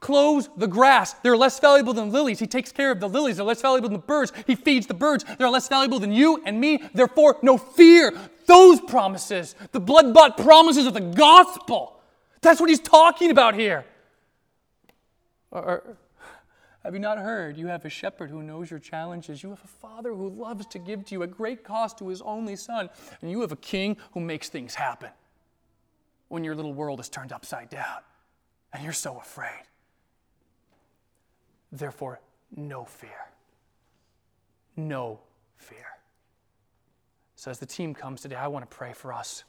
clothes 0.00 0.48
the 0.56 0.68
grass. 0.68 1.12
They're 1.12 1.36
less 1.36 1.60
valuable 1.60 1.92
than 1.92 2.10
lilies. 2.10 2.38
He 2.38 2.46
takes 2.46 2.72
care 2.72 2.90
of 2.90 3.00
the 3.00 3.08
lilies. 3.08 3.36
They're 3.36 3.44
less 3.44 3.60
valuable 3.60 3.90
than 3.90 4.00
the 4.00 4.06
birds. 4.06 4.32
He 4.46 4.54
feeds 4.54 4.86
the 4.86 4.94
birds. 4.94 5.26
They're 5.36 5.50
less 5.50 5.68
valuable 5.68 5.98
than 5.98 6.12
you 6.12 6.42
and 6.46 6.58
me. 6.58 6.82
Therefore, 6.94 7.36
no 7.42 7.58
fear. 7.58 8.14
Those 8.46 8.80
promises, 8.80 9.54
the 9.72 9.80
blood 9.80 10.14
bought 10.14 10.36
promises 10.36 10.86
of 10.86 10.94
the 10.94 11.00
gospel. 11.00 12.00
That's 12.40 12.60
what 12.60 12.70
he's 12.70 12.80
talking 12.80 13.30
about 13.30 13.54
here. 13.54 13.84
Or, 15.50 15.62
or, 15.62 15.96
have 16.84 16.94
you 16.94 17.00
not 17.00 17.18
heard? 17.18 17.56
You 17.56 17.66
have 17.66 17.84
a 17.84 17.88
shepherd 17.88 18.30
who 18.30 18.42
knows 18.42 18.70
your 18.70 18.78
challenges. 18.78 19.42
You 19.42 19.50
have 19.50 19.64
a 19.64 19.66
father 19.66 20.14
who 20.14 20.28
loves 20.28 20.66
to 20.66 20.78
give 20.78 21.04
to 21.06 21.14
you 21.16 21.24
at 21.24 21.32
great 21.32 21.64
cost 21.64 21.98
to 21.98 22.08
his 22.08 22.22
only 22.22 22.54
son. 22.54 22.88
And 23.20 23.30
you 23.30 23.40
have 23.40 23.50
a 23.50 23.56
king 23.56 23.96
who 24.12 24.20
makes 24.20 24.48
things 24.48 24.76
happen 24.76 25.10
when 26.28 26.44
your 26.44 26.54
little 26.54 26.74
world 26.74 27.00
is 27.00 27.08
turned 27.08 27.32
upside 27.32 27.70
down 27.70 27.98
and 28.72 28.84
you're 28.84 28.92
so 28.92 29.18
afraid. 29.18 29.62
Therefore, 31.72 32.20
no 32.54 32.84
fear. 32.84 33.30
No 34.76 35.18
fear. 35.56 35.95
So, 37.38 37.50
as 37.50 37.58
the 37.58 37.66
team 37.66 37.94
comes 37.94 38.22
today, 38.22 38.36
I 38.36 38.46
want 38.46 38.68
to 38.68 38.74
pray 38.74 38.94
for 38.94 39.12
us. 39.12 39.44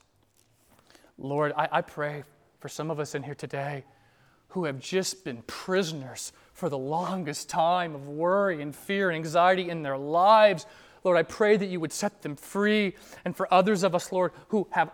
Lord, 1.16 1.52
I, 1.56 1.68
I, 1.72 1.80
pray 1.80 2.22
for 2.60 2.68
some 2.68 2.90
of 2.90 3.00
us 3.00 3.14
in 3.14 3.22
here 3.22 3.34
today 3.34 3.82
who 4.48 4.66
have 4.66 4.78
just 4.78 5.24
been 5.24 5.42
prisoners 5.46 6.32
for 6.52 6.68
the 6.68 6.78
longest 6.78 7.48
time 7.48 7.94
of 7.94 8.06
worry 8.06 8.60
and 8.60 8.76
fear 8.76 9.08
and 9.08 9.16
anxiety 9.16 9.70
in 9.70 9.82
their 9.82 9.96
lives. 9.96 10.66
Lord, 11.02 11.16
I 11.16 11.22
pray 11.22 11.56
that 11.56 11.66
you 11.66 11.80
would 11.80 11.92
set 11.92 12.20
them 12.20 12.36
free. 12.36 12.94
And 13.24 13.34
for 13.34 13.52
others 13.52 13.82
of 13.82 13.94
us, 13.94 14.12
Lord, 14.12 14.32
who 14.48 14.68
have 14.70 14.90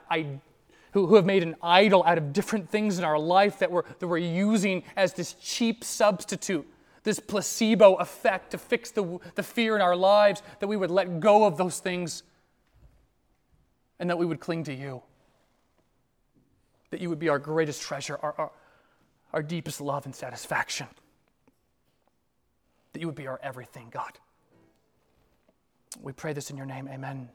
who, 0.93 1.07
who 1.09 1.17
have 1.17 1.27
made 1.27 1.43
an 1.43 1.57
idol 1.61 2.05
out 2.07 2.17
of 2.17 2.33
different 2.33 2.71
things 2.71 2.99
in 2.99 3.05
our 3.05 3.19
life 3.19 3.59
that 3.59 3.73
we're, 3.73 3.83
that 3.99 4.07
we're 4.07 4.19
using 4.19 4.85
as 4.97 5.15
this 5.15 5.35
cheap 5.35 5.83
substitute 5.83 6.67
this 7.03 7.21
placebo 7.21 7.97
effect 7.97 8.53
to 8.53 8.57
fix 8.57 8.91
the, 8.91 9.19
the 9.35 9.43
fear 9.43 9.77
in 9.77 9.83
our 9.83 9.95
lives, 9.95 10.43
that 10.61 10.69
we 10.69 10.77
would 10.77 10.91
let 10.91 11.21
go 11.21 11.45
of 11.45 11.59
those 11.59 11.79
things 11.79 12.23
and 13.99 14.11
that 14.11 14.19
we 14.19 14.27
would 14.27 14.41
cling 14.41 14.65
to 14.65 14.75
you. 14.75 15.03
that 16.91 17.01
you 17.01 17.09
would 17.09 17.19
be 17.19 17.29
our 17.29 17.41
greatest 17.41 17.83
treasure, 17.83 18.17
our, 18.23 18.35
our, 18.39 18.53
our 19.33 19.43
deepest 19.43 19.81
love 19.81 20.07
and 20.07 20.15
satisfaction. 20.15 20.87
That 22.93 23.01
you 23.01 23.07
would 23.09 23.17
be 23.17 23.27
our 23.27 23.41
everything, 23.43 23.89
God. 23.91 24.13
We 26.01 26.13
pray 26.13 26.33
this 26.33 26.51
in 26.51 26.57
your 26.57 26.67
name. 26.67 26.89
Amen. 26.89 27.31